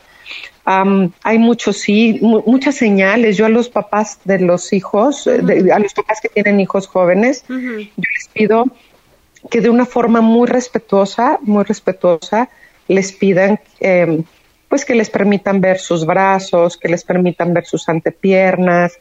hay 0.66 1.38
muchos 1.38 1.78
sí, 1.78 2.20
muchas 2.22 2.76
señales. 2.76 3.38
Yo 3.38 3.46
a 3.46 3.50
los 3.50 3.70
papás 3.70 4.20
de 4.26 4.40
los 4.40 4.74
hijos, 4.74 5.28
eh, 5.28 5.72
a 5.72 5.80
los 5.80 5.94
papás 5.94 6.20
que 6.22 6.30
tienen 6.30 6.60
hijos 6.60 6.88
jóvenes, 6.88 7.46
yo 7.48 7.56
les 7.58 8.28
pido 8.34 8.66
que 9.50 9.62
de 9.62 9.70
una 9.70 9.86
forma 9.86 10.22
muy 10.22 10.48
respetuosa, 10.48 11.38
muy 11.42 11.64
respetuosa, 11.64 12.50
les 12.88 13.12
pidan 13.12 13.60
em, 13.80 14.24
pues 14.68 14.86
que 14.86 14.96
les 14.96 15.10
permitan 15.10 15.62
ver 15.62 15.80
sus 15.80 16.06
brazos, 16.06 16.78
que 16.78 16.90
les 16.90 17.04
permitan 17.04 17.54
ver 17.54 17.66
sus 17.66 17.88
antepiernas. 17.88 18.98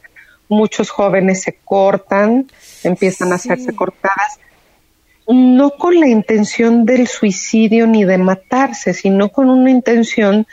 Muchos 0.47 0.91
jóvenes 0.91 1.41
se 1.41 1.57
cortan, 1.65 2.47
empiezan 2.83 3.31
a 3.31 3.35
hacerse 3.35 3.75
cortadas, 3.75 4.39
no 5.27 5.71
con 5.71 5.99
la 5.99 6.07
intención 6.07 6.85
del 6.85 7.07
suicidio 7.07 7.87
ni 7.87 8.05
de 8.05 8.19
matarse, 8.19 8.93
sino 8.93 9.29
con 9.29 9.49
una 9.49 9.71
intención 9.71 10.45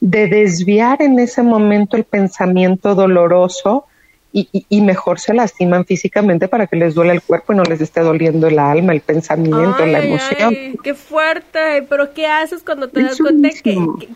de 0.00 0.28
desviar 0.28 1.02
en 1.02 1.18
ese 1.18 1.42
momento 1.42 1.96
el 1.96 2.04
pensamiento 2.04 2.94
doloroso 2.94 3.86
y, 4.30 4.82
mejor 4.82 5.18
se 5.18 5.34
lastiman 5.34 5.84
físicamente 5.84 6.48
para 6.48 6.66
que 6.66 6.76
les 6.76 6.94
duele 6.94 7.12
el 7.12 7.22
cuerpo 7.22 7.52
y 7.52 7.56
no 7.56 7.64
les 7.64 7.80
esté 7.80 8.02
doliendo 8.02 8.46
el 8.46 8.58
alma, 8.58 8.92
el 8.92 9.00
pensamiento, 9.00 9.84
la 9.84 10.04
emoción. 10.04 10.76
qué 10.82 10.94
fuerte, 10.94 11.82
pero 11.88 12.12
¿qué 12.12 12.26
haces 12.26 12.62
cuando 12.62 12.88
te 12.88 13.02
das 13.02 13.18
cuenta 13.18 13.48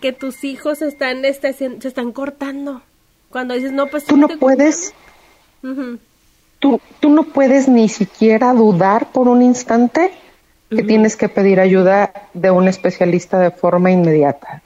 que, 0.01 0.13
tus 0.13 0.45
hijos 0.45 0.83
están, 0.83 1.25
este, 1.25 1.53
se 1.55 1.77
están 1.83 2.13
cortando? 2.13 2.83
Cuando 3.31 3.55
dices, 3.55 3.73
no, 3.73 3.87
pues... 3.87 4.05
Tú 4.05 4.17
no 4.17 4.29
puedes... 4.29 4.95
tú, 6.59 6.81
tú 7.01 7.09
no 7.09 7.25
puedes 7.25 7.67
ni 7.67 7.89
siquiera 7.89 8.53
dudar 8.53 9.11
por 9.11 9.29
un 9.29 9.43
instante 9.43 10.13
que 10.69 10.83
tienes 10.83 11.17
que 11.17 11.29
pedir 11.29 11.59
ayuda 11.59 12.13
de 12.33 12.51
un 12.51 12.69
especialista 12.69 13.39
de 13.39 13.51
forma 13.51 13.91
inmediata. 13.91 14.63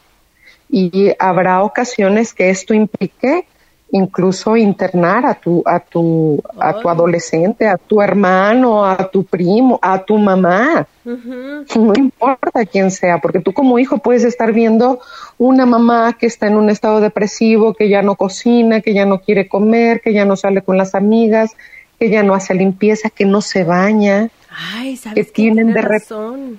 Y 0.69 1.13
habrá 1.19 1.63
ocasiones 1.63 2.35
que 2.35 2.51
esto 2.51 2.75
implique 2.75 3.47
incluso 3.93 4.57
internar 4.57 5.25
a 5.27 5.35
tu 5.35 5.63
a 5.65 5.79
tu 5.79 6.43
a 6.59 6.75
tu 6.81 6.89
adolescente, 6.89 7.69
a 7.69 7.77
tu 7.77 8.03
hermano, 8.03 8.85
a 8.85 8.97
tu 8.97 9.25
primo, 9.25 9.79
a 9.81 10.03
tu 10.03 10.19
mamá. 10.19 10.87
No 11.05 11.93
importa 11.97 12.67
quién 12.71 12.91
sea, 12.91 13.19
porque 13.19 13.41
tú 13.41 13.53
como 13.53 13.79
hijo 13.79 13.99
puedes 13.99 14.25
estar 14.25 14.53
viendo 14.53 15.01
una 15.39 15.67
mamá 15.67 16.15
que 16.19 16.27
está 16.27 16.49
en 16.49 16.57
un 16.57 16.69
estado 16.69 17.01
depresivo, 17.01 17.75
que 17.75 17.89
ya 17.89 18.03
no 18.03 18.17
cocina, 18.17 18.81
que 18.81 18.93
ya 18.93 19.07
no 19.07 19.21
quiere 19.21 19.49
comer, 19.49 20.01
que 20.01 20.13
ya 20.13 20.25
no 20.25 20.35
sale 20.35 20.63
con 20.63 20.77
las 20.77 20.97
amigas, 20.97 21.53
que 21.99 22.11
ya 22.11 22.25
no 22.25 22.35
hace 22.35 22.55
limpieza, 22.55 23.09
que 23.09 23.25
no 23.25 23.41
se 23.41 23.63
baña, 23.63 24.31
Ay, 24.51 24.97
¿sabes 24.97 25.27
que 25.27 25.33
tienen 25.33 25.73
de 25.73 25.83
razón. 25.83 26.59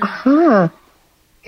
Ajá. 0.00 0.72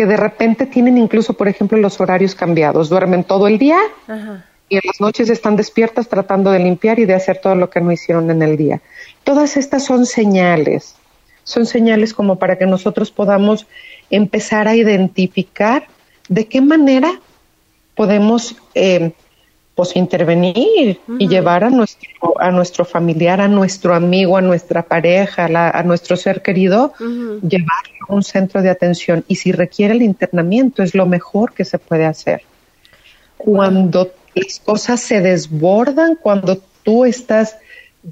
Que 0.00 0.06
de 0.06 0.16
repente 0.16 0.64
tienen 0.64 0.96
incluso, 0.96 1.34
por 1.34 1.46
ejemplo, 1.46 1.76
los 1.76 2.00
horarios 2.00 2.34
cambiados, 2.34 2.88
duermen 2.88 3.22
todo 3.22 3.46
el 3.46 3.58
día 3.58 3.76
Ajá. 4.08 4.46
y 4.66 4.76
en 4.76 4.80
las 4.82 4.98
noches 4.98 5.28
están 5.28 5.56
despiertas 5.56 6.08
tratando 6.08 6.50
de 6.52 6.58
limpiar 6.58 6.98
y 6.98 7.04
de 7.04 7.12
hacer 7.12 7.38
todo 7.42 7.54
lo 7.54 7.68
que 7.68 7.82
no 7.82 7.92
hicieron 7.92 8.30
en 8.30 8.40
el 8.40 8.56
día. 8.56 8.80
Todas 9.24 9.58
estas 9.58 9.84
son 9.84 10.06
señales, 10.06 10.94
son 11.44 11.66
señales 11.66 12.14
como 12.14 12.36
para 12.36 12.56
que 12.56 12.64
nosotros 12.64 13.10
podamos 13.10 13.66
empezar 14.08 14.68
a 14.68 14.74
identificar 14.74 15.86
de 16.30 16.46
qué 16.46 16.62
manera 16.62 17.20
podemos 17.94 18.56
eh, 18.74 19.12
pues 19.80 19.96
intervenir 19.96 21.00
y 21.18 21.26
llevar 21.26 21.64
a 21.64 21.70
nuestro, 21.70 22.38
a 22.38 22.50
nuestro 22.50 22.84
familiar, 22.84 23.40
a 23.40 23.48
nuestro 23.48 23.94
amigo, 23.94 24.36
a 24.36 24.42
nuestra 24.42 24.82
pareja, 24.82 25.46
a 25.46 25.82
nuestro 25.84 26.18
ser 26.18 26.42
querido, 26.42 26.92
llevarlo 26.98 28.04
a 28.06 28.14
un 28.14 28.22
centro 28.22 28.60
de 28.60 28.68
atención. 28.68 29.24
Y 29.26 29.36
si 29.36 29.52
requiere 29.52 29.94
el 29.94 30.02
internamiento, 30.02 30.82
es 30.82 30.94
lo 30.94 31.06
mejor 31.06 31.54
que 31.54 31.64
se 31.64 31.78
puede 31.78 32.04
hacer. 32.04 32.42
Cuando 33.38 34.12
las 34.34 34.60
cosas 34.60 35.00
se 35.00 35.22
desbordan 35.22 36.18
cuando 36.20 36.60
tú 36.82 37.06
estás 37.06 37.56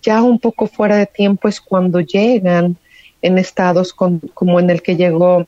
ya 0.00 0.22
un 0.22 0.38
poco 0.38 0.68
fuera 0.68 0.96
de 0.96 1.04
tiempo, 1.04 1.48
es 1.48 1.60
cuando 1.60 2.00
llegan 2.00 2.78
en 3.20 3.36
estados 3.36 3.92
como 3.92 4.58
en 4.58 4.70
el 4.70 4.80
que 4.80 4.96
llegó 4.96 5.46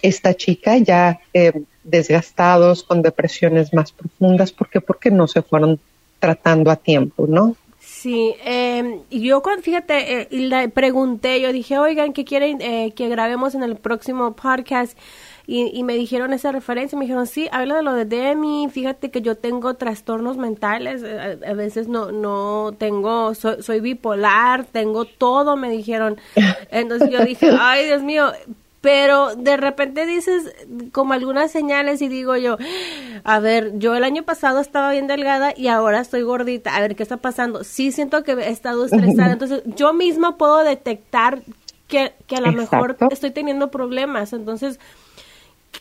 esta 0.00 0.32
chica, 0.32 0.78
ya 0.78 1.20
eh, 1.34 1.52
desgastados, 1.90 2.82
con 2.82 3.02
depresiones 3.02 3.72
más 3.72 3.92
profundas, 3.92 4.52
¿por 4.52 4.68
qué? 4.68 4.80
Porque 4.80 5.10
no 5.10 5.26
se 5.26 5.42
fueron 5.42 5.80
tratando 6.18 6.70
a 6.70 6.76
tiempo, 6.76 7.26
¿no? 7.28 7.56
Sí, 7.78 8.34
eh, 8.44 9.00
yo 9.10 9.42
cuando, 9.42 9.62
fíjate, 9.62 10.22
eh, 10.22 10.28
le 10.30 10.68
pregunté, 10.68 11.40
yo 11.40 11.52
dije, 11.52 11.78
oigan, 11.78 12.12
¿qué 12.12 12.24
quieren 12.24 12.60
eh, 12.60 12.92
que 12.94 13.08
grabemos 13.08 13.54
en 13.54 13.62
el 13.62 13.76
próximo 13.76 14.34
podcast? 14.34 14.96
y, 15.50 15.82
me 15.82 15.94
dijeron 15.94 16.34
esa 16.34 16.52
referencia, 16.52 16.98
me 16.98 17.06
dijeron, 17.06 17.26
sí, 17.26 17.48
habla 17.50 17.76
de 17.76 17.82
lo 17.82 17.94
de 17.94 18.04
Demi, 18.04 18.68
fíjate 18.70 19.10
que 19.10 19.22
yo 19.22 19.34
tengo 19.34 19.72
trastornos 19.74 20.36
mentales, 20.36 21.02
eh, 21.02 21.38
a, 21.42 21.52
veces 21.54 21.88
no, 21.88 22.12
no 22.12 22.74
tengo, 22.76 23.34
soy, 23.34 23.62
soy 23.62 23.80
bipolar, 23.80 24.66
tengo 24.66 25.06
todo, 25.06 25.56
me 25.56 25.70
dijeron. 25.70 26.18
Entonces 26.70 27.08
yo 27.10 27.24
dije, 27.24 27.48
ay, 27.58 27.86
Dios 27.86 28.02
mío, 28.02 28.30
pero 28.80 29.34
de 29.34 29.56
repente 29.56 30.06
dices 30.06 30.54
como 30.92 31.12
algunas 31.12 31.50
señales 31.50 32.00
y 32.00 32.08
digo 32.08 32.36
yo, 32.36 32.56
a 33.24 33.40
ver, 33.40 33.72
yo 33.78 33.94
el 33.94 34.04
año 34.04 34.22
pasado 34.22 34.60
estaba 34.60 34.92
bien 34.92 35.06
delgada 35.06 35.52
y 35.56 35.68
ahora 35.68 36.00
estoy 36.00 36.22
gordita, 36.22 36.76
a 36.76 36.80
ver 36.80 36.94
qué 36.94 37.02
está 37.02 37.16
pasando. 37.16 37.64
Sí 37.64 37.90
siento 37.90 38.22
que 38.22 38.32
he 38.32 38.50
estado 38.50 38.84
estresada, 38.84 39.32
entonces 39.32 39.62
yo 39.64 39.92
misma 39.92 40.36
puedo 40.36 40.62
detectar 40.62 41.42
que, 41.88 42.12
que 42.26 42.36
a 42.36 42.40
lo 42.40 42.52
mejor 42.52 42.96
estoy 43.10 43.30
teniendo 43.30 43.70
problemas, 43.70 44.32
entonces 44.32 44.78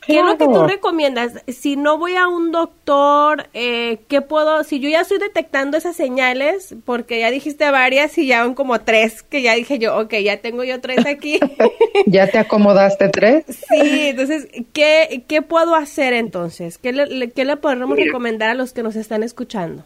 ¿Qué 0.05 0.19
es 0.19 0.25
lo 0.25 0.37
que 0.37 0.45
tú 0.45 0.65
recomiendas? 0.65 1.33
Si 1.47 1.75
no 1.75 1.97
voy 1.97 2.15
a 2.15 2.27
un 2.27 2.51
doctor, 2.51 3.47
eh, 3.53 3.99
¿qué 4.07 4.21
puedo? 4.21 4.63
Si 4.63 4.79
yo 4.79 4.89
ya 4.89 5.01
estoy 5.01 5.19
detectando 5.19 5.77
esas 5.77 5.95
señales, 5.95 6.75
porque 6.85 7.19
ya 7.19 7.31
dijiste 7.31 7.69
varias 7.71 8.17
y 8.17 8.27
ya 8.27 8.43
van 8.43 8.53
como 8.53 8.79
tres, 8.81 9.23
que 9.23 9.41
ya 9.41 9.55
dije 9.55 9.79
yo, 9.79 9.97
ok, 9.97 10.13
ya 10.23 10.37
tengo 10.37 10.63
yo 10.63 10.79
tres 10.79 11.05
aquí. 11.05 11.39
¿Ya 12.05 12.27
te 12.27 12.37
acomodaste 12.37 13.09
tres? 13.09 13.45
Sí, 13.47 14.09
entonces, 14.09 14.47
¿qué, 14.73 15.23
qué 15.27 15.41
puedo 15.41 15.75
hacer 15.75 16.13
entonces? 16.13 16.77
¿Qué 16.77 16.93
le, 16.93 17.31
qué 17.31 17.45
le 17.45 17.57
podemos 17.57 17.97
recomendar 17.97 18.49
a 18.49 18.53
los 18.53 18.73
que 18.73 18.83
nos 18.83 18.95
están 18.95 19.23
escuchando? 19.23 19.83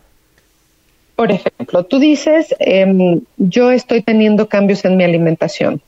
Por 1.16 1.32
ejemplo, 1.32 1.84
tú 1.84 2.00
dices, 2.00 2.54
em, 2.60 3.22
yo 3.38 3.72
estoy 3.72 4.02
teniendo 4.02 4.48
cambios 4.50 4.86
en 4.86 4.98
mi 4.98 5.04
alimentación 5.04 5.82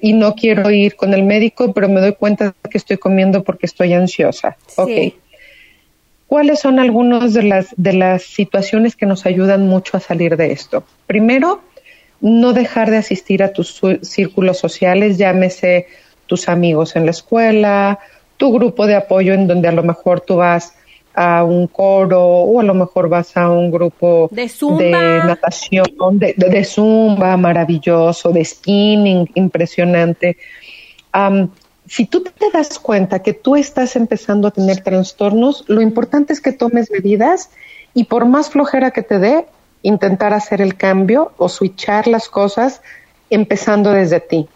y 0.00 0.12
no 0.12 0.34
quiero 0.34 0.70
ir 0.70 0.96
con 0.96 1.14
el 1.14 1.22
médico, 1.22 1.72
pero 1.72 1.88
me 1.88 2.00
doy 2.00 2.14
cuenta 2.14 2.54
que 2.70 2.78
estoy 2.78 2.98
comiendo 2.98 3.42
porque 3.42 3.66
estoy 3.66 3.92
ansiosa. 3.92 4.56
Ok. 4.76 5.14
¿Cuáles 6.26 6.60
son 6.60 6.78
algunas 6.78 7.34
de 7.34 7.42
las, 7.42 7.68
de 7.76 7.92
las 7.92 8.22
situaciones 8.22 8.96
que 8.96 9.06
nos 9.06 9.26
ayudan 9.26 9.66
mucho 9.66 9.96
a 9.96 10.00
salir 10.00 10.36
de 10.36 10.52
esto? 10.52 10.84
Primero, 11.06 11.60
no 12.20 12.52
dejar 12.52 12.90
de 12.90 12.96
asistir 12.96 13.42
a 13.42 13.52
tus 13.52 13.80
círculos 14.02 14.58
sociales, 14.58 15.18
llámese 15.18 15.88
tus 16.26 16.48
amigos 16.48 16.96
en 16.96 17.04
la 17.04 17.10
escuela, 17.10 17.98
tu 18.36 18.52
grupo 18.52 18.86
de 18.86 18.94
apoyo 18.94 19.34
en 19.34 19.46
donde 19.46 19.68
a 19.68 19.72
lo 19.72 19.82
mejor 19.82 20.20
tú 20.20 20.36
vas 20.36 20.74
a 21.14 21.44
un 21.44 21.66
coro 21.66 22.22
o 22.22 22.60
a 22.60 22.62
lo 22.62 22.74
mejor 22.74 23.08
vas 23.08 23.36
a 23.36 23.50
un 23.50 23.70
grupo 23.70 24.28
de, 24.32 24.90
natación, 25.26 25.86
de, 26.18 26.64
zumba 26.64 27.36
maravilloso, 27.36 28.30
de 28.30 28.44
spinning 28.44 29.28
impresionante. 29.34 30.36
si 31.86 32.06
tú 32.06 32.22
te 32.22 32.50
das 32.52 32.78
cuenta 32.78 33.20
que 33.20 33.34
tú 33.34 33.56
estás 33.56 33.96
empezando 33.96 34.48
a 34.48 34.50
tener 34.50 34.82
trastornos, 34.82 35.64
lo 35.68 35.80
importante 35.80 36.32
es 36.32 36.40
que 36.40 36.52
tomes 36.52 36.90
medidas 36.90 37.50
y 37.94 38.04
por 38.04 38.24
más 38.24 38.50
flojera 38.50 38.90
que 38.90 39.02
te 39.02 39.18
dé, 39.18 39.46
intentar 39.82 40.32
hacer 40.32 40.60
el 40.60 40.76
cambio 40.76 41.32
o 41.36 41.48
switchar 41.48 42.06
las 42.06 42.28
cosas 42.28 42.80
empezando 43.30 43.92
desde 43.92 44.20
ti. 44.20 44.48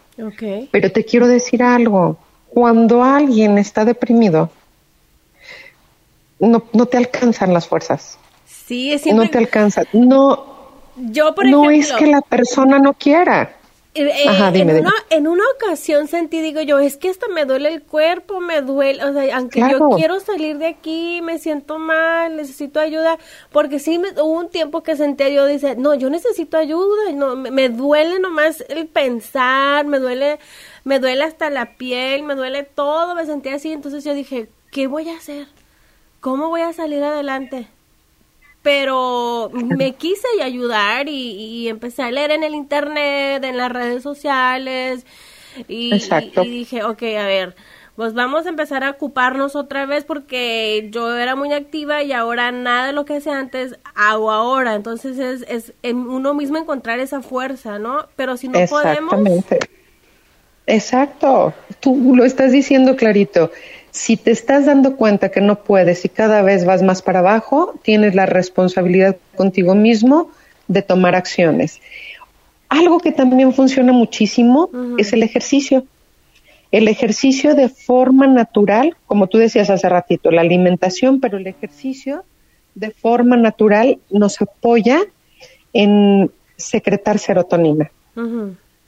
Pero 0.71 0.91
te 0.91 1.05
quiero 1.05 1.27
decir 1.27 1.61
algo, 1.61 2.17
cuando 2.49 3.03
alguien 3.03 3.57
está 3.57 3.85
deprimido, 3.85 4.49
no, 6.39 6.63
no 6.73 6.85
te 6.85 6.97
alcanzan 6.97 7.53
las 7.53 7.67
fuerzas. 7.67 8.17
Sí, 8.45 8.91
es 8.91 9.05
No 9.05 9.29
te 9.29 9.37
alcanza. 9.37 9.83
No, 9.93 10.57
yo, 10.97 11.33
por 11.33 11.45
no 11.45 11.69
es 11.69 11.91
que 11.93 12.07
la 12.07 12.21
persona 12.21 12.79
no 12.79 12.93
quiera. 12.93 13.57
Eh, 13.93 14.03
eh, 14.05 14.29
Ajá, 14.29 14.51
dime, 14.51 14.73
en, 14.73 14.79
Una, 14.81 14.93
en 15.09 15.27
una 15.27 15.43
ocasión 15.55 16.07
sentí, 16.07 16.39
digo 16.41 16.61
yo, 16.61 16.77
es 16.77 16.97
que 16.97 17.09
esto 17.09 17.29
me 17.29 17.45
duele 17.45 17.73
el 17.73 17.81
cuerpo, 17.81 18.39
me 18.39 18.61
duele, 18.61 19.03
o 19.03 19.11
sea, 19.11 19.37
aunque 19.37 19.59
yo 19.59 19.89
quiero 19.95 20.19
salir 20.19 20.59
de 20.59 20.67
aquí, 20.67 21.21
me 21.23 21.39
siento 21.39 21.79
mal, 21.79 22.35
necesito 22.35 22.79
ayuda, 22.79 23.17
porque 23.51 23.79
sí 23.79 23.97
me, 23.97 24.09
hubo 24.11 24.39
un 24.39 24.49
tiempo 24.49 24.83
que 24.83 24.95
sentí, 24.95 25.33
yo 25.33 25.47
dice, 25.47 25.75
no, 25.75 25.95
yo 25.95 26.11
necesito 26.11 26.57
ayuda, 26.57 27.11
no, 27.13 27.35
me, 27.35 27.49
me, 27.49 27.69
duele 27.69 28.19
nomás 28.19 28.63
el 28.69 28.85
pensar, 28.85 29.85
me 29.85 29.97
duele, 29.97 30.37
me 30.83 30.99
duele 30.99 31.23
hasta 31.23 31.49
la 31.49 31.77
piel, 31.77 32.21
me 32.21 32.35
duele 32.35 32.63
todo, 32.63 33.15
me 33.15 33.25
sentí 33.25 33.49
así, 33.49 33.71
entonces 33.71 34.03
yo 34.03 34.13
dije, 34.13 34.47
¿qué 34.69 34.85
voy 34.85 35.09
a 35.09 35.17
hacer? 35.17 35.47
¿Cómo 36.27 36.49
voy 36.49 36.59
a 36.59 36.73
salir 36.73 37.01
adelante? 37.01 37.67
Pero 38.61 39.49
me 39.53 39.93
quise 39.97 40.27
ayudar 40.43 41.07
y, 41.07 41.69
empecé 41.69 42.03
a 42.03 42.11
leer 42.11 42.31
en 42.31 42.43
el 42.43 42.53
internet, 42.53 43.41
en 43.45 43.55
las 43.55 43.71
redes 43.71 44.03
sociales 44.03 45.05
y, 45.69 45.97
dije, 46.35 46.83
ok, 46.83 47.01
a 47.17 47.25
ver, 47.25 47.55
pues 47.95 48.13
vamos 48.13 48.45
a 48.45 48.49
empezar 48.49 48.83
a 48.83 48.89
ocuparnos 48.89 49.55
otra 49.55 49.85
vez 49.85 50.03
porque 50.03 50.89
yo 50.91 51.15
era 51.15 51.37
muy 51.37 51.53
activa 51.53 52.03
y 52.03 52.11
ahora 52.11 52.51
nada 52.51 52.87
de 52.87 52.91
lo 52.91 53.05
que 53.05 53.15
hacía 53.15 53.39
antes 53.39 53.79
hago 53.95 54.29
ahora. 54.29 54.75
Entonces 54.75 55.17
es, 55.17 55.45
es 55.47 55.71
uno 55.93 56.33
mismo 56.33 56.57
encontrar 56.57 56.99
esa 56.99 57.21
fuerza, 57.21 57.79
¿no? 57.79 58.05
Pero 58.17 58.35
si 58.35 58.49
no 58.49 58.59
Exactamente. 58.59 59.15
podemos... 59.15 59.45
Exacto, 60.69 61.53
tú 61.79 62.13
lo 62.13 62.25
estás 62.25 62.51
diciendo 62.51 62.97
clarito. 62.97 63.49
Si 63.97 64.15
te 64.15 64.29
estás 64.29 64.67
dando 64.67 64.95
cuenta 64.95 65.29
que 65.29 65.41
no 65.41 65.63
puedes 65.63 66.05
y 66.05 66.09
cada 66.09 66.43
vez 66.43 66.65
vas 66.65 66.83
más 66.83 67.01
para 67.01 67.19
abajo, 67.19 67.73
tienes 67.81 68.13
la 68.13 68.27
responsabilidad 68.27 69.17
contigo 69.35 69.73
mismo 69.73 70.29
de 70.67 70.83
tomar 70.83 71.15
acciones. 71.15 71.81
Algo 72.69 72.99
que 72.99 73.11
también 73.11 73.53
funciona 73.53 73.93
muchísimo 73.93 74.69
es 74.99 75.13
el 75.13 75.23
ejercicio. 75.23 75.83
El 76.71 76.87
ejercicio 76.87 77.55
de 77.55 77.69
forma 77.69 78.27
natural, 78.27 78.95
como 79.07 79.25
tú 79.25 79.39
decías 79.39 79.71
hace 79.71 79.89
ratito, 79.89 80.29
la 80.29 80.41
alimentación, 80.41 81.19
pero 81.19 81.39
el 81.39 81.47
ejercicio 81.47 82.23
de 82.75 82.91
forma 82.91 83.35
natural 83.35 83.97
nos 84.11 84.39
apoya 84.39 84.99
en 85.73 86.29
secretar 86.55 87.17
serotonina. 87.17 87.89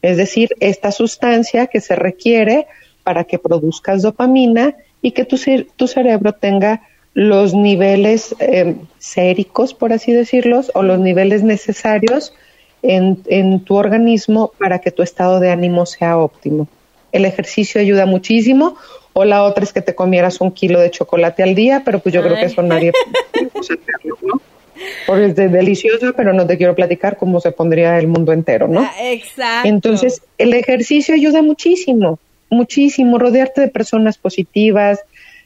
Es 0.03 0.17
decir, 0.17 0.49
esta 0.59 0.91
sustancia 0.91 1.65
que 1.65 1.81
se 1.81 1.95
requiere 1.95 2.67
para 3.03 3.23
que 3.23 3.39
produzcas 3.39 4.03
dopamina 4.03 4.75
y 5.01 5.11
que 5.11 5.25
tu, 5.25 5.37
tu 5.75 5.87
cerebro 5.87 6.33
tenga 6.33 6.81
los 7.13 7.53
niveles 7.53 8.35
eh, 8.39 8.75
séricos, 8.97 9.73
por 9.73 9.93
así 9.93 10.11
decirlos, 10.11 10.71
o 10.73 10.83
los 10.83 10.99
niveles 10.99 11.43
necesarios 11.43 12.33
en, 12.81 13.21
en, 13.27 13.59
tu 13.61 13.75
organismo 13.75 14.51
para 14.57 14.79
que 14.79 14.91
tu 14.91 15.01
estado 15.03 15.39
de 15.39 15.51
ánimo 15.51 15.85
sea 15.85 16.17
óptimo. 16.17 16.67
el 17.11 17.25
ejercicio 17.25 17.81
ayuda 17.81 18.05
muchísimo, 18.05 18.77
o 19.13 19.25
la 19.25 19.43
otra 19.43 19.63
es 19.63 19.73
que 19.73 19.81
te 19.81 19.95
comieras 19.95 20.39
un 20.39 20.51
kilo 20.51 20.79
de 20.79 20.91
chocolate 20.91 21.43
al 21.43 21.55
día, 21.55 21.81
pero 21.83 21.99
pues 21.99 22.13
yo 22.13 22.21
creo 22.21 22.35
que 22.35 22.45
eso 22.45 22.61
nadie 22.61 22.93
puede 23.33 23.49
hacerlo, 23.59 24.17
¿no? 24.21 24.41
Porque 25.05 25.25
es 25.25 25.35
delicioso, 25.35 26.13
pero 26.15 26.31
no 26.31 26.47
te 26.47 26.57
quiero 26.57 26.75
platicar 26.75 27.17
cómo 27.17 27.41
se 27.41 27.51
pondría 27.51 27.97
el 27.99 28.07
mundo 28.07 28.31
entero, 28.31 28.67
¿no? 28.67 28.81
Ah, 28.81 28.93
exacto. 29.01 29.67
Entonces, 29.67 30.21
el 30.37 30.53
ejercicio 30.53 31.15
ayuda 31.15 31.41
muchísimo, 31.41 32.19
muchísimo, 32.49 33.17
rodearte 33.17 33.61
de 33.61 33.67
personas 33.67 34.17
positivas. 34.17 34.99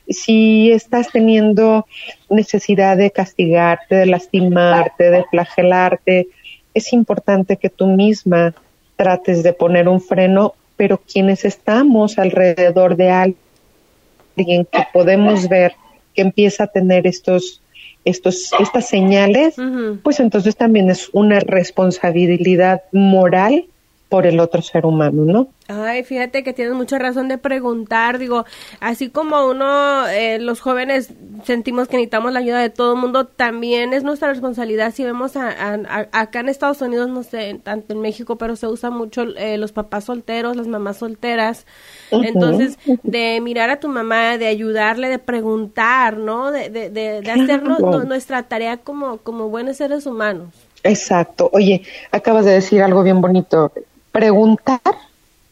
Si 0.07 0.71
estás 0.71 1.09
teniendo 1.11 1.85
necesidad 2.29 2.97
de 2.97 3.11
castigarte, 3.11 3.95
de 3.95 4.05
lastimarte, 4.05 5.09
de 5.09 5.23
flagelarte, 5.29 6.27
es 6.73 6.91
importante 6.93 7.57
que 7.57 7.69
tú 7.69 7.87
misma 7.87 8.53
trates 8.95 9.43
de 9.43 9.53
poner 9.53 9.87
un 9.87 10.01
freno, 10.01 10.55
pero 10.75 10.97
quienes 10.97 11.45
estamos 11.45 12.17
alrededor 12.17 12.95
de 12.95 13.09
alguien 13.09 14.65
que 14.65 14.87
podemos 14.91 15.47
ver 15.47 15.73
que 16.13 16.21
empieza 16.21 16.65
a 16.65 16.67
tener 16.67 17.07
estos 17.07 17.61
estos, 18.05 18.51
estas 18.59 18.87
señales, 18.87 19.55
pues 20.03 20.19
entonces 20.19 20.55
también 20.55 20.89
es 20.89 21.09
una 21.13 21.39
responsabilidad 21.39 22.81
moral 22.91 23.65
por 24.13 24.27
el 24.27 24.39
otro 24.39 24.61
ser 24.61 24.85
humano, 24.85 25.25
¿no? 25.25 25.47
Ay, 25.67 26.03
fíjate 26.03 26.43
que 26.43 26.53
tienes 26.53 26.75
mucha 26.75 26.99
razón 26.99 27.29
de 27.29 27.39
preguntar, 27.39 28.19
digo, 28.19 28.45
así 28.79 29.09
como 29.09 29.47
uno, 29.47 30.07
eh, 30.07 30.37
los 30.37 30.61
jóvenes 30.61 31.09
sentimos 31.45 31.87
que 31.87 31.97
necesitamos 31.97 32.31
la 32.31 32.37
ayuda 32.37 32.59
de 32.59 32.69
todo 32.69 32.93
el 32.93 32.99
mundo, 32.99 33.25
también 33.25 33.91
es 33.91 34.03
nuestra 34.03 34.29
responsabilidad 34.29 34.93
si 34.93 35.03
vemos 35.03 35.35
acá 35.35 36.39
en 36.39 36.47
Estados 36.47 36.79
Unidos, 36.83 37.09
no 37.09 37.23
sé, 37.23 37.59
tanto 37.63 37.95
en 37.95 38.01
México, 38.01 38.35
pero 38.37 38.55
se 38.55 38.67
usa 38.67 38.91
mucho 38.91 39.23
eh, 39.35 39.57
los 39.57 39.71
papás 39.71 40.03
solteros, 40.03 40.55
las 40.55 40.67
mamás 40.67 40.97
solteras, 40.97 41.65
entonces 42.11 42.77
de 43.01 43.41
mirar 43.41 43.71
a 43.71 43.79
tu 43.79 43.87
mamá, 43.87 44.37
de 44.37 44.45
ayudarle, 44.45 45.09
de 45.09 45.17
preguntar, 45.17 46.17
¿no? 46.17 46.51
De, 46.51 46.69
de, 46.69 46.91
de, 46.91 47.31
hacernos 47.31 47.79
nuestra 48.05 48.43
tarea 48.43 48.77
como, 48.77 49.17
como 49.17 49.49
buenos 49.49 49.77
seres 49.77 50.05
humanos. 50.05 50.49
Exacto. 50.83 51.49
Oye, 51.51 51.81
acabas 52.11 52.45
de 52.45 52.51
decir 52.51 52.83
algo 52.83 53.01
bien 53.01 53.21
bonito 53.21 53.71
preguntar, 54.13 54.79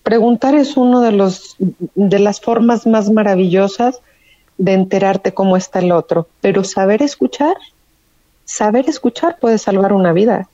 preguntar 0.04 0.56
es 0.56 0.78
uno 0.78 1.02
de 1.02 1.12
los 1.12 1.58
de 1.60 2.20
las 2.20 2.40
formas 2.40 2.88
más 2.88 3.10
maravillosas 3.10 4.00
de 4.58 4.74
enterarte 4.74 5.34
cómo 5.34 5.58
está 5.58 5.80
el 5.80 5.92
otro, 5.92 6.28
pero 6.40 6.64
saber 6.64 7.02
escuchar, 7.02 7.58
saber 8.46 8.88
escuchar 8.88 9.38
puede 9.40 9.58
salvar 9.58 9.92
una 9.92 10.14
vida. 10.14 10.48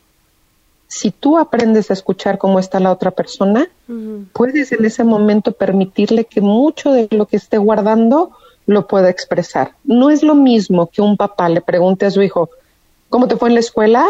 Si 0.88 1.12
tú 1.12 1.38
aprendes 1.38 1.92
a 1.92 1.94
escuchar 1.94 2.38
cómo 2.38 2.60
está 2.60 2.80
la 2.80 2.94
otra 2.94 3.12
persona, 3.12 3.68
puedes 4.32 4.72
en 4.72 4.86
ese 4.86 5.04
momento 5.04 5.52
permitirle 5.52 6.24
que 6.24 6.40
mucho 6.40 6.94
de 6.94 7.10
lo 7.12 7.26
que 7.26 7.36
esté 7.36 7.58
guardando 7.58 8.32
lo 8.66 8.88
pueda 8.88 9.10
expresar. 9.10 9.74
No 9.84 10.10
es 10.10 10.24
lo 10.24 10.34
mismo 10.34 10.88
que 10.88 11.02
un 11.02 11.18
papá 11.18 11.50
le 11.50 11.60
pregunte 11.60 12.06
a 12.06 12.12
su 12.12 12.22
hijo, 12.22 12.50
¿cómo 13.10 13.28
te 13.28 13.36
fue 13.36 13.50
en 13.50 13.56
la 13.56 13.60
escuela? 13.60 14.08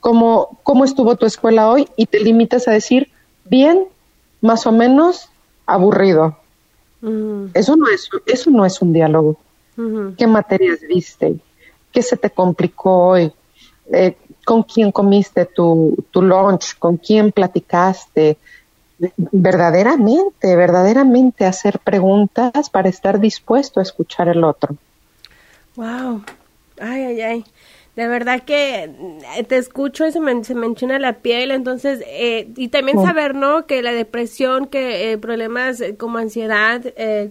Cómo, 0.00 0.58
cómo 0.62 0.84
estuvo 0.84 1.16
tu 1.16 1.26
escuela 1.26 1.70
hoy 1.70 1.88
y 1.96 2.06
te 2.06 2.20
limitas 2.20 2.68
a 2.68 2.72
decir, 2.72 3.10
bien, 3.44 3.84
más 4.40 4.66
o 4.66 4.72
menos, 4.72 5.28
aburrido. 5.66 6.36
Eso, 7.54 7.76
no 7.76 7.88
es, 7.88 8.08
eso 8.26 8.50
no 8.50 8.66
es 8.66 8.82
un 8.82 8.92
diálogo. 8.92 9.36
¿Qué 10.16 10.26
materias 10.26 10.80
viste? 10.88 11.36
¿Qué 11.92 12.02
se 12.02 12.16
te 12.16 12.30
complicó 12.30 13.10
hoy? 13.10 13.32
Eh, 13.92 14.16
¿Con 14.44 14.64
quién 14.64 14.90
comiste 14.90 15.44
tu, 15.46 15.96
tu 16.10 16.22
lunch? 16.22 16.76
¿Con 16.78 16.96
quién 16.96 17.30
platicaste? 17.30 18.38
Verdaderamente, 19.16 20.56
verdaderamente 20.56 21.46
hacer 21.46 21.78
preguntas 21.78 22.68
para 22.70 22.88
estar 22.88 23.20
dispuesto 23.20 23.78
a 23.78 23.84
escuchar 23.84 24.28
el 24.28 24.42
otro. 24.42 24.74
Wow. 25.76 26.24
Ay, 26.80 27.02
ay, 27.02 27.20
ay. 27.20 27.44
De 27.98 28.06
verdad 28.06 28.44
que 28.44 28.84
eh, 28.84 29.42
te 29.48 29.56
escucho 29.56 30.06
y 30.06 30.12
se 30.12 30.20
me, 30.20 30.44
se 30.44 30.52
enchina 30.52 31.00
la 31.00 31.14
piel, 31.14 31.50
entonces, 31.50 32.00
eh, 32.06 32.48
y 32.56 32.68
también 32.68 33.02
saber, 33.02 33.34
¿no? 33.34 33.66
Que 33.66 33.82
la 33.82 33.90
depresión, 33.90 34.68
que 34.68 35.10
eh, 35.10 35.18
problemas 35.18 35.82
como 35.98 36.18
ansiedad, 36.18 36.80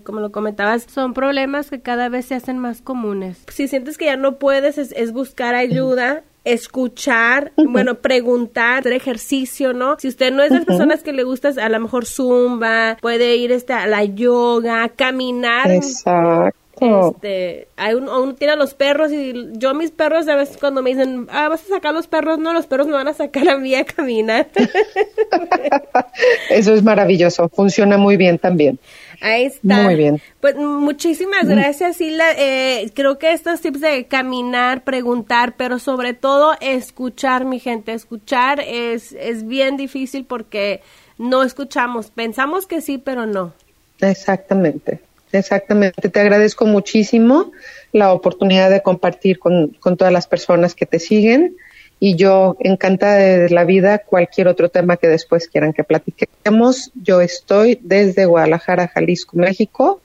como 0.03 0.19
lo 0.19 0.33
comentabas, 0.33 0.85
son 0.89 1.13
problemas 1.13 1.69
que 1.69 1.79
cada 1.79 2.09
vez 2.09 2.25
se 2.25 2.35
hacen 2.35 2.59
más 2.59 2.81
comunes. 2.81 3.45
Si 3.47 3.69
sientes 3.69 3.97
que 3.97 4.07
ya 4.07 4.17
no 4.17 4.39
puedes, 4.39 4.77
es, 4.77 5.13
buscar 5.13 5.55
ayuda 5.55 6.23
escuchar, 6.43 7.51
bueno, 7.57 7.95
preguntar, 7.95 8.79
hacer 8.79 8.93
ejercicio, 8.93 9.73
¿no? 9.73 9.97
Si 9.99 10.07
usted 10.07 10.33
no 10.33 10.43
es 10.43 10.49
de 10.49 10.57
las 10.57 10.65
personas 10.65 11.03
que 11.03 11.11
le 11.11 11.23
gusta 11.23 11.49
a 11.61 11.69
lo 11.69 11.79
mejor 11.79 12.05
zumba, 12.05 12.97
puede 13.01 13.35
ir 13.35 13.51
este, 13.53 13.73
a 13.73 13.85
la 13.85 14.03
yoga, 14.03 14.87
caminar. 14.89 15.71
Exacto. 15.71 16.66
Este, 16.79 17.67
hay 17.75 17.95
un, 17.95 18.07
uno 18.07 18.35
tiene 18.35 18.53
a 18.53 18.55
los 18.55 18.73
perros 18.73 19.11
y 19.11 19.33
yo 19.53 19.73
mis 19.73 19.91
perros 19.91 20.27
a 20.27 20.35
veces 20.35 20.57
cuando 20.57 20.81
me 20.81 20.91
dicen, 20.91 21.27
ah, 21.31 21.49
vas 21.49 21.63
a 21.65 21.75
sacar 21.75 21.93
los 21.93 22.07
perros, 22.07 22.39
no, 22.39 22.53
los 22.53 22.67
perros 22.67 22.87
me 22.87 22.93
van 22.93 23.07
a 23.07 23.13
sacar 23.13 23.49
a 23.49 23.57
mí 23.57 23.73
a 23.75 23.83
caminar. 23.85 24.47
Eso 26.49 26.73
es 26.73 26.83
maravilloso, 26.83 27.49
funciona 27.49 27.97
muy 27.97 28.17
bien 28.17 28.37
también. 28.37 28.79
Ahí 29.21 29.45
está. 29.45 29.83
Muy 29.83 29.95
bien. 29.95 30.21
Pues 30.39 30.55
muchísimas 30.55 31.47
gracias, 31.47 31.97
Sila. 31.97 32.33
Eh, 32.37 32.91
creo 32.93 33.17
que 33.17 33.33
estos 33.33 33.61
tips 33.61 33.81
de 33.81 34.05
caminar, 34.05 34.83
preguntar, 34.83 35.55
pero 35.57 35.79
sobre 35.79 36.13
todo 36.13 36.55
escuchar, 36.61 37.45
mi 37.45 37.59
gente, 37.59 37.93
escuchar 37.93 38.59
es, 38.59 39.13
es 39.13 39.47
bien 39.47 39.75
difícil 39.75 40.25
porque 40.25 40.81
no 41.17 41.41
escuchamos. 41.41 42.11
Pensamos 42.11 42.67
que 42.67 42.81
sí, 42.81 42.99
pero 42.99 43.25
no. 43.25 43.53
Exactamente. 43.99 45.01
Exactamente, 45.37 46.09
te 46.09 46.19
agradezco 46.19 46.65
muchísimo 46.65 47.51
la 47.91 48.11
oportunidad 48.11 48.69
de 48.69 48.81
compartir 48.81 49.39
con, 49.39 49.71
todas 49.81 50.11
las 50.11 50.27
personas 50.27 50.73
que 50.73 50.85
te 50.85 50.99
siguen 50.99 51.55
y 51.99 52.15
yo 52.15 52.57
encantada 52.59 53.15
de 53.17 53.49
la 53.49 53.63
vida 53.63 53.99
cualquier 53.99 54.47
otro 54.47 54.69
tema 54.69 54.97
que 54.97 55.07
después 55.07 55.47
quieran 55.47 55.73
que 55.73 55.83
platiquemos. 55.83 56.91
Yo 56.95 57.21
estoy 57.21 57.79
desde 57.81 58.25
Guadalajara, 58.25 58.87
Jalisco, 58.87 59.37
México 59.37 60.01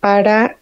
para 0.00 0.56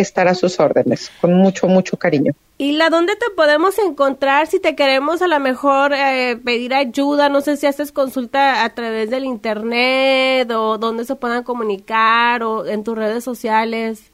estar 0.00 0.28
a 0.28 0.34
sus 0.34 0.60
órdenes, 0.60 1.10
con 1.20 1.34
mucho, 1.34 1.66
mucho 1.66 1.96
cariño. 1.96 2.32
¿Y 2.58 2.72
la 2.72 2.88
dónde 2.88 3.16
te 3.16 3.26
podemos 3.36 3.78
encontrar 3.78 4.46
si 4.46 4.60
te 4.60 4.74
queremos 4.74 5.20
a 5.20 5.28
lo 5.28 5.38
mejor 5.40 5.92
eh, 5.92 6.38
pedir 6.42 6.72
ayuda? 6.72 7.28
No 7.28 7.40
sé 7.40 7.56
si 7.56 7.66
haces 7.66 7.92
consulta 7.92 8.64
a 8.64 8.74
través 8.74 9.10
del 9.10 9.24
internet 9.24 10.50
o 10.50 10.78
dónde 10.78 11.04
se 11.04 11.16
puedan 11.16 11.42
comunicar 11.42 12.42
o 12.42 12.66
en 12.66 12.82
tus 12.82 12.96
redes 12.96 13.24
sociales. 13.24 14.04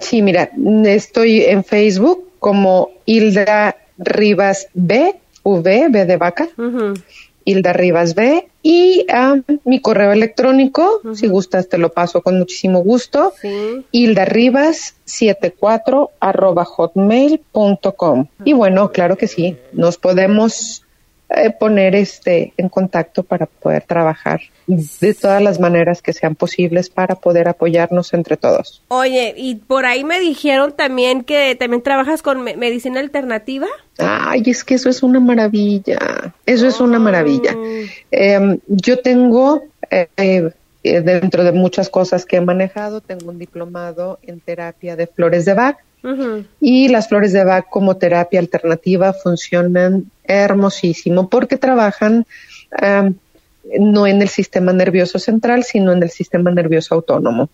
Sí, 0.00 0.22
mira, 0.22 0.50
estoy 0.84 1.42
en 1.42 1.64
Facebook 1.64 2.28
como 2.40 2.90
Hilda 3.06 3.76
Rivas 3.96 4.68
B, 4.74 5.14
V, 5.44 5.86
B 5.88 6.04
de 6.04 6.16
vaca. 6.16 6.48
Hilda 7.44 7.72
Rivas 7.72 8.14
B. 8.14 8.48
Y 8.62 9.06
um, 9.12 9.42
mi 9.64 9.80
correo 9.80 10.12
electrónico, 10.12 11.02
si 11.14 11.26
gustas 11.26 11.68
te 11.68 11.76
lo 11.76 11.92
paso 11.92 12.22
con 12.22 12.38
muchísimo 12.38 12.80
gusto, 12.80 13.34
sí. 13.40 13.84
Hilda 13.90 14.24
Rivas 14.24 14.94
74 15.04 16.12
arroba 16.18 16.64
hotmail.com. 16.64 18.26
Y 18.44 18.54
bueno, 18.54 18.90
claro 18.90 19.18
que 19.18 19.28
sí, 19.28 19.58
nos 19.72 19.98
podemos 19.98 20.83
eh, 21.30 21.50
poner 21.50 21.94
este 21.94 22.52
en 22.58 22.68
contacto 22.68 23.22
para 23.22 23.46
poder 23.46 23.82
trabajar 23.84 24.40
de 24.66 25.14
todas 25.14 25.42
las 25.42 25.58
maneras 25.58 26.02
que 26.02 26.12
sean 26.12 26.34
posibles 26.34 26.90
para 26.90 27.14
poder 27.14 27.48
apoyarnos 27.48 28.12
entre 28.12 28.36
todos. 28.36 28.82
Oye, 28.88 29.34
y 29.36 29.54
por 29.54 29.86
ahí 29.86 30.04
me 30.04 30.20
dijeron 30.20 30.72
también 30.72 31.24
que 31.24 31.54
también 31.54 31.82
trabajas 31.82 32.20
con 32.20 32.42
medicina 32.42 33.00
alternativa. 33.00 33.66
Ay, 33.98 34.42
es 34.46 34.64
que 34.64 34.74
eso 34.74 34.90
es 34.90 35.02
una 35.02 35.18
maravilla, 35.18 35.98
eso 36.44 36.66
es 36.66 36.78
una 36.78 36.98
maravilla. 36.98 37.56
Em, 38.10 38.58
yo 38.68 38.98
tengo, 39.00 39.64
eh, 39.90 40.08
eh, 40.16 40.50
dentro 40.82 41.42
de 41.42 41.52
muchas 41.52 41.88
cosas 41.88 42.26
que 42.26 42.36
he 42.36 42.40
manejado, 42.42 43.00
tengo 43.00 43.30
un 43.30 43.38
diplomado 43.38 44.18
en 44.22 44.40
terapia 44.40 44.94
de 44.94 45.06
flores 45.06 45.46
de 45.46 45.54
Bach 45.54 45.78
y 46.60 46.88
las 46.88 47.08
flores 47.08 47.32
de 47.32 47.44
Bach 47.44 47.66
como 47.70 47.96
terapia 47.96 48.40
alternativa 48.40 49.12
funcionan 49.12 50.10
hermosísimo 50.24 51.28
porque 51.28 51.56
trabajan 51.56 52.26
no 53.78 54.06
en 54.06 54.20
el 54.20 54.28
sistema 54.28 54.72
nervioso 54.72 55.18
central, 55.18 55.64
sino 55.64 55.92
en 55.92 56.02
el 56.02 56.10
sistema 56.10 56.50
nervioso 56.50 56.94
autónomo. 56.94 57.48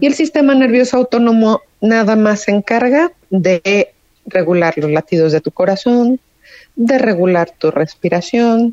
Y 0.00 0.06
el 0.06 0.14
sistema 0.14 0.54
nervioso 0.54 0.98
autónomo 0.98 1.62
nada 1.80 2.16
más 2.16 2.40
se 2.40 2.50
encarga 2.50 3.12
de 3.30 3.92
regular 4.26 4.76
los 4.76 4.90
latidos 4.90 5.32
de 5.32 5.40
tu 5.40 5.50
corazón, 5.50 6.20
de 6.76 6.98
regular 6.98 7.50
tu 7.58 7.70
respiración, 7.70 8.72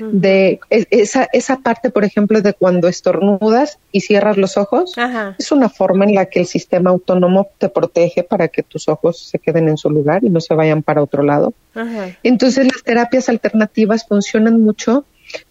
de 0.00 0.58
esa, 0.70 1.28
esa 1.32 1.58
parte, 1.58 1.90
por 1.90 2.04
ejemplo, 2.04 2.40
de 2.40 2.54
cuando 2.54 2.88
estornudas 2.88 3.78
y 3.92 4.00
cierras 4.00 4.38
los 4.38 4.56
ojos, 4.56 4.94
es 5.38 5.52
una 5.52 5.68
forma 5.68 6.06
en 6.06 6.14
la 6.14 6.26
que 6.26 6.40
el 6.40 6.46
sistema 6.46 6.90
autónomo 6.90 7.48
te 7.58 7.68
protege 7.68 8.24
para 8.24 8.48
que 8.48 8.62
tus 8.62 8.88
ojos 8.88 9.20
se 9.20 9.38
queden 9.38 9.68
en 9.68 9.76
su 9.76 9.90
lugar 9.90 10.24
y 10.24 10.30
no 10.30 10.40
se 10.40 10.54
vayan 10.54 10.82
para 10.82 11.02
otro 11.02 11.22
lado. 11.22 11.52
Entonces 12.22 12.66
las 12.66 12.82
terapias 12.82 13.28
alternativas 13.28 14.06
funcionan 14.08 14.60
mucho 14.60 15.04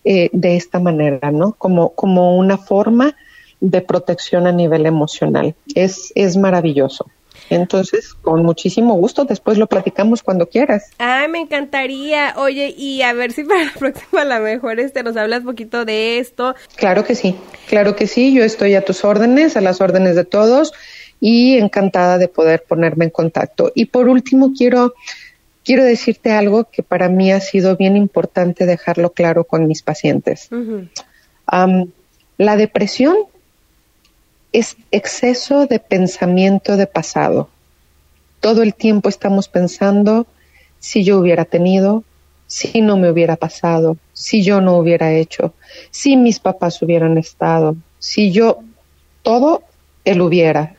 eh, 0.04 0.30
de 0.34 0.56
esta 0.56 0.80
manera, 0.80 1.32
¿no? 1.32 1.54
Como, 1.54 1.92
como 1.92 2.36
una 2.36 2.58
forma 2.58 3.16
de 3.62 3.82
protección 3.82 4.48
a 4.48 4.52
nivel 4.52 4.86
emocional. 4.86 5.54
Es, 5.76 6.12
es 6.16 6.36
maravilloso. 6.36 7.06
Entonces, 7.50 8.14
con 8.14 8.44
muchísimo 8.44 8.96
gusto, 8.96 9.26
después 9.26 9.58
lo 9.58 9.68
platicamos 9.68 10.24
cuando 10.24 10.48
quieras. 10.48 10.92
Ay, 10.98 11.28
me 11.28 11.40
encantaría. 11.40 12.34
Oye, 12.38 12.74
y 12.78 13.02
a 13.02 13.14
ver 13.14 13.32
si 13.32 13.44
para 13.44 13.66
la 13.66 13.74
próxima 13.80 14.22
a 14.22 14.26
lo 14.26 14.40
mejor 14.40 14.80
este 14.80 15.04
nos 15.04 15.18
hablas 15.18 15.40
un 15.40 15.48
poquito 15.48 15.86
de 15.86 16.20
esto. 16.20 16.56
Claro 16.76 17.04
que 17.04 17.16
sí, 17.16 17.36
claro 17.68 17.96
que 17.96 18.08
sí, 18.08 18.34
yo 18.34 18.44
estoy 18.44 18.76
a 18.76 18.86
tus 18.86 19.04
órdenes, 19.04 19.58
a 19.58 19.62
las 19.62 19.82
órdenes 19.82 20.16
de 20.16 20.26
todos 20.26 20.74
y 21.20 21.58
encantada 21.58 22.18
de 22.18 22.28
poder 22.28 22.64
ponerme 22.68 23.06
en 23.06 23.12
contacto. 23.12 23.72
Y 23.76 23.86
por 23.86 24.08
último, 24.08 24.54
quiero 24.58 24.94
quiero 25.64 25.84
decirte 25.84 26.32
algo 26.32 26.64
que 26.64 26.82
para 26.82 27.10
mí 27.10 27.32
ha 27.32 27.40
sido 27.42 27.78
bien 27.78 27.96
importante 27.96 28.66
dejarlo 28.66 29.12
claro 29.12 29.44
con 29.44 29.68
mis 29.68 29.84
pacientes. 29.84 30.50
la 32.38 32.56
depresión 32.56 33.18
es 34.52 34.78
exceso 34.92 35.68
de 35.68 35.80
pensamiento 35.80 36.78
de 36.78 36.88
pasado. 36.88 37.50
Todo 38.40 38.64
el 38.64 38.74
tiempo 38.74 39.10
estamos 39.10 39.48
pensando 39.48 40.26
si 40.80 41.04
yo 41.04 41.20
hubiera 41.20 41.46
tenido, 41.46 42.04
si 42.48 42.82
no 42.82 42.98
me 42.98 43.12
hubiera 43.12 43.36
pasado, 43.36 43.98
si 44.14 44.44
yo 44.44 44.62
no 44.62 44.78
hubiera 44.78 45.14
hecho, 45.14 45.54
si 45.92 46.18
mis 46.18 46.40
papás 46.40 46.82
hubieran 46.82 47.18
estado, 47.18 47.76
si 48.00 48.32
yo, 48.32 48.60
todo 49.22 49.64
el 50.06 50.22
hubiera. 50.22 50.76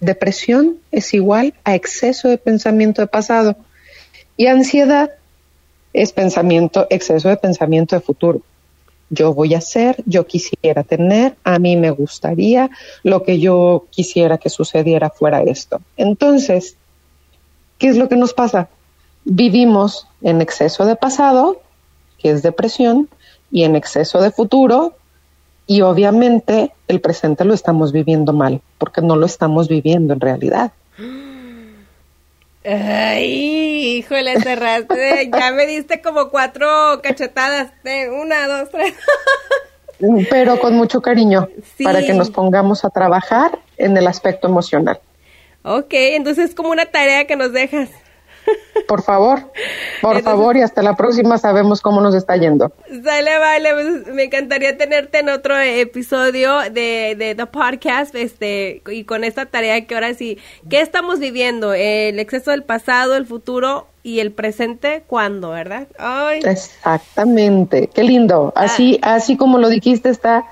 Depresión 0.00 0.78
es 0.90 1.14
igual 1.14 1.54
a 1.64 1.74
exceso 1.74 2.28
de 2.28 2.38
pensamiento 2.38 3.02
de 3.02 3.06
pasado 3.06 3.56
y 4.36 4.46
ansiedad 4.46 5.10
es 5.92 6.12
pensamiento, 6.12 6.86
exceso 6.90 7.28
de 7.28 7.36
pensamiento 7.36 7.94
de 7.94 8.00
futuro 8.00 8.42
yo 9.10 9.34
voy 9.34 9.54
a 9.54 9.58
hacer, 9.58 10.02
yo 10.06 10.26
quisiera 10.26 10.82
tener, 10.82 11.36
a 11.44 11.58
mí 11.58 11.76
me 11.76 11.90
gustaría, 11.90 12.70
lo 13.02 13.22
que 13.22 13.38
yo 13.38 13.86
quisiera 13.90 14.38
que 14.38 14.50
sucediera 14.50 15.10
fuera 15.10 15.42
esto. 15.42 15.80
Entonces, 15.96 16.76
¿qué 17.78 17.88
es 17.88 17.96
lo 17.96 18.08
que 18.08 18.16
nos 18.16 18.34
pasa? 18.34 18.68
Vivimos 19.24 20.08
en 20.22 20.40
exceso 20.40 20.84
de 20.84 20.96
pasado, 20.96 21.60
que 22.18 22.30
es 22.30 22.42
depresión, 22.42 23.08
y 23.50 23.62
en 23.62 23.76
exceso 23.76 24.20
de 24.20 24.30
futuro, 24.30 24.94
y 25.66 25.80
obviamente 25.80 26.72
el 26.88 27.00
presente 27.00 27.44
lo 27.44 27.54
estamos 27.54 27.92
viviendo 27.92 28.32
mal, 28.32 28.60
porque 28.78 29.02
no 29.02 29.16
lo 29.16 29.26
estamos 29.26 29.68
viviendo 29.68 30.14
en 30.14 30.20
realidad. 30.20 30.72
Ay, 32.66 33.98
híjole, 33.98 34.40
cerraste. 34.40 35.30
ya 35.32 35.52
me 35.52 35.66
diste 35.66 36.02
como 36.02 36.30
cuatro 36.30 36.66
cachetadas. 37.02 37.70
Una, 38.20 38.48
dos, 38.48 38.70
tres. 38.70 38.94
Pero 40.30 40.58
con 40.58 40.74
mucho 40.74 41.00
cariño, 41.00 41.48
para 41.82 42.02
que 42.02 42.12
nos 42.12 42.30
pongamos 42.30 42.84
a 42.84 42.90
trabajar 42.90 43.58
en 43.76 43.96
el 43.96 44.06
aspecto 44.06 44.48
emocional. 44.48 45.00
Ok, 45.62 45.92
entonces 45.92 46.50
es 46.50 46.54
como 46.54 46.70
una 46.70 46.86
tarea 46.86 47.26
que 47.26 47.36
nos 47.36 47.52
dejas. 47.52 47.88
Por 48.86 49.02
favor, 49.02 49.52
por 50.00 50.22
favor, 50.22 50.56
y 50.56 50.62
hasta 50.62 50.82
la 50.82 50.94
próxima 50.94 51.38
sabemos 51.38 51.80
cómo 51.80 52.00
nos 52.00 52.14
está 52.14 52.36
yendo. 52.36 52.72
Sale, 53.02 53.38
vale, 53.38 53.72
pues, 53.72 54.14
me 54.14 54.24
encantaría 54.24 54.76
tenerte 54.78 55.18
en 55.18 55.28
otro 55.28 55.58
episodio 55.58 56.60
de, 56.70 57.16
de 57.18 57.34
The 57.34 57.46
Podcast, 57.46 58.14
este, 58.14 58.82
y 58.86 59.04
con 59.04 59.24
esta 59.24 59.46
tarea 59.46 59.84
que 59.86 59.94
ahora 59.94 60.14
sí, 60.14 60.38
¿qué 60.70 60.80
estamos 60.80 61.18
viviendo? 61.18 61.74
El 61.74 62.18
exceso 62.20 62.52
del 62.52 62.62
pasado, 62.62 63.16
el 63.16 63.26
futuro 63.26 63.88
y 64.04 64.20
el 64.20 64.30
presente, 64.30 65.02
¿cuándo, 65.08 65.50
verdad? 65.50 65.88
Ay. 65.98 66.40
Exactamente, 66.44 67.90
qué 67.92 68.04
lindo. 68.04 68.52
Así, 68.54 69.00
ah. 69.02 69.16
así 69.16 69.36
como 69.36 69.58
lo 69.58 69.68
dijiste, 69.68 70.10
está 70.10 70.44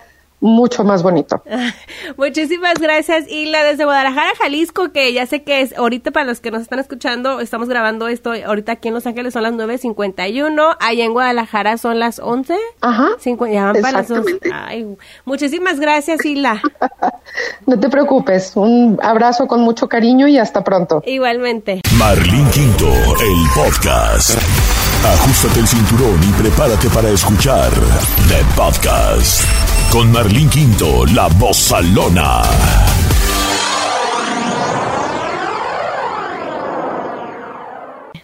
mucho 0.45 0.84
más 0.84 1.03
bonito. 1.03 1.42
Muchísimas 2.18 2.74
gracias, 2.74 3.24
Isla, 3.28 3.64
desde 3.64 3.84
Guadalajara, 3.84 4.30
Jalisco, 4.38 4.92
que 4.92 5.12
ya 5.12 5.26
sé 5.26 5.42
que 5.42 5.62
es 5.62 5.76
ahorita 5.76 6.11
para 6.11 6.26
los 6.26 6.40
que 6.40 6.51
nos 6.51 6.61
están 6.62 6.78
escuchando, 6.78 7.40
estamos 7.40 7.68
grabando 7.68 8.09
esto, 8.09 8.32
ahorita 8.32 8.72
aquí 8.72 8.88
en 8.88 8.95
Los 8.95 9.07
Ángeles 9.07 9.32
son 9.32 9.42
las 9.42 9.55
9.51, 9.55 10.76
allá 10.78 11.05
en 11.05 11.12
Guadalajara 11.12 11.78
son 11.78 11.99
las 11.99 12.18
11. 12.18 12.57
Ajá. 12.82 13.09
ya 13.24 13.64
van 13.64 13.80
para 13.80 13.99
las 13.99 14.11
11. 14.11 14.40
Ay, 14.53 14.97
muchísimas 15.24 15.80
gracias, 15.80 16.24
Isla. 16.24 16.61
no 17.66 17.80
te 17.80 17.88
preocupes, 17.88 18.53
un 18.55 18.99
abrazo 19.03 19.47
con 19.47 19.62
mucho 19.62 19.88
cariño 19.88 20.28
y 20.28 20.36
hasta 20.36 20.62
pronto. 20.62 21.03
Igualmente. 21.07 21.80
Marlín 21.97 22.47
Quinto, 22.51 22.86
el 22.86 23.49
podcast. 23.55 24.38
Ajustate 25.05 25.61
el 25.61 25.66
cinturón 25.66 26.20
y 26.22 26.32
prepárate 26.42 26.88
para 26.90 27.09
escuchar 27.09 27.70
The 28.28 28.42
Podcast 28.57 29.84
con 29.95 30.11
Marlín 30.11 30.49
Quinto, 30.49 31.07
la 31.07 31.28
voz. 31.28 31.72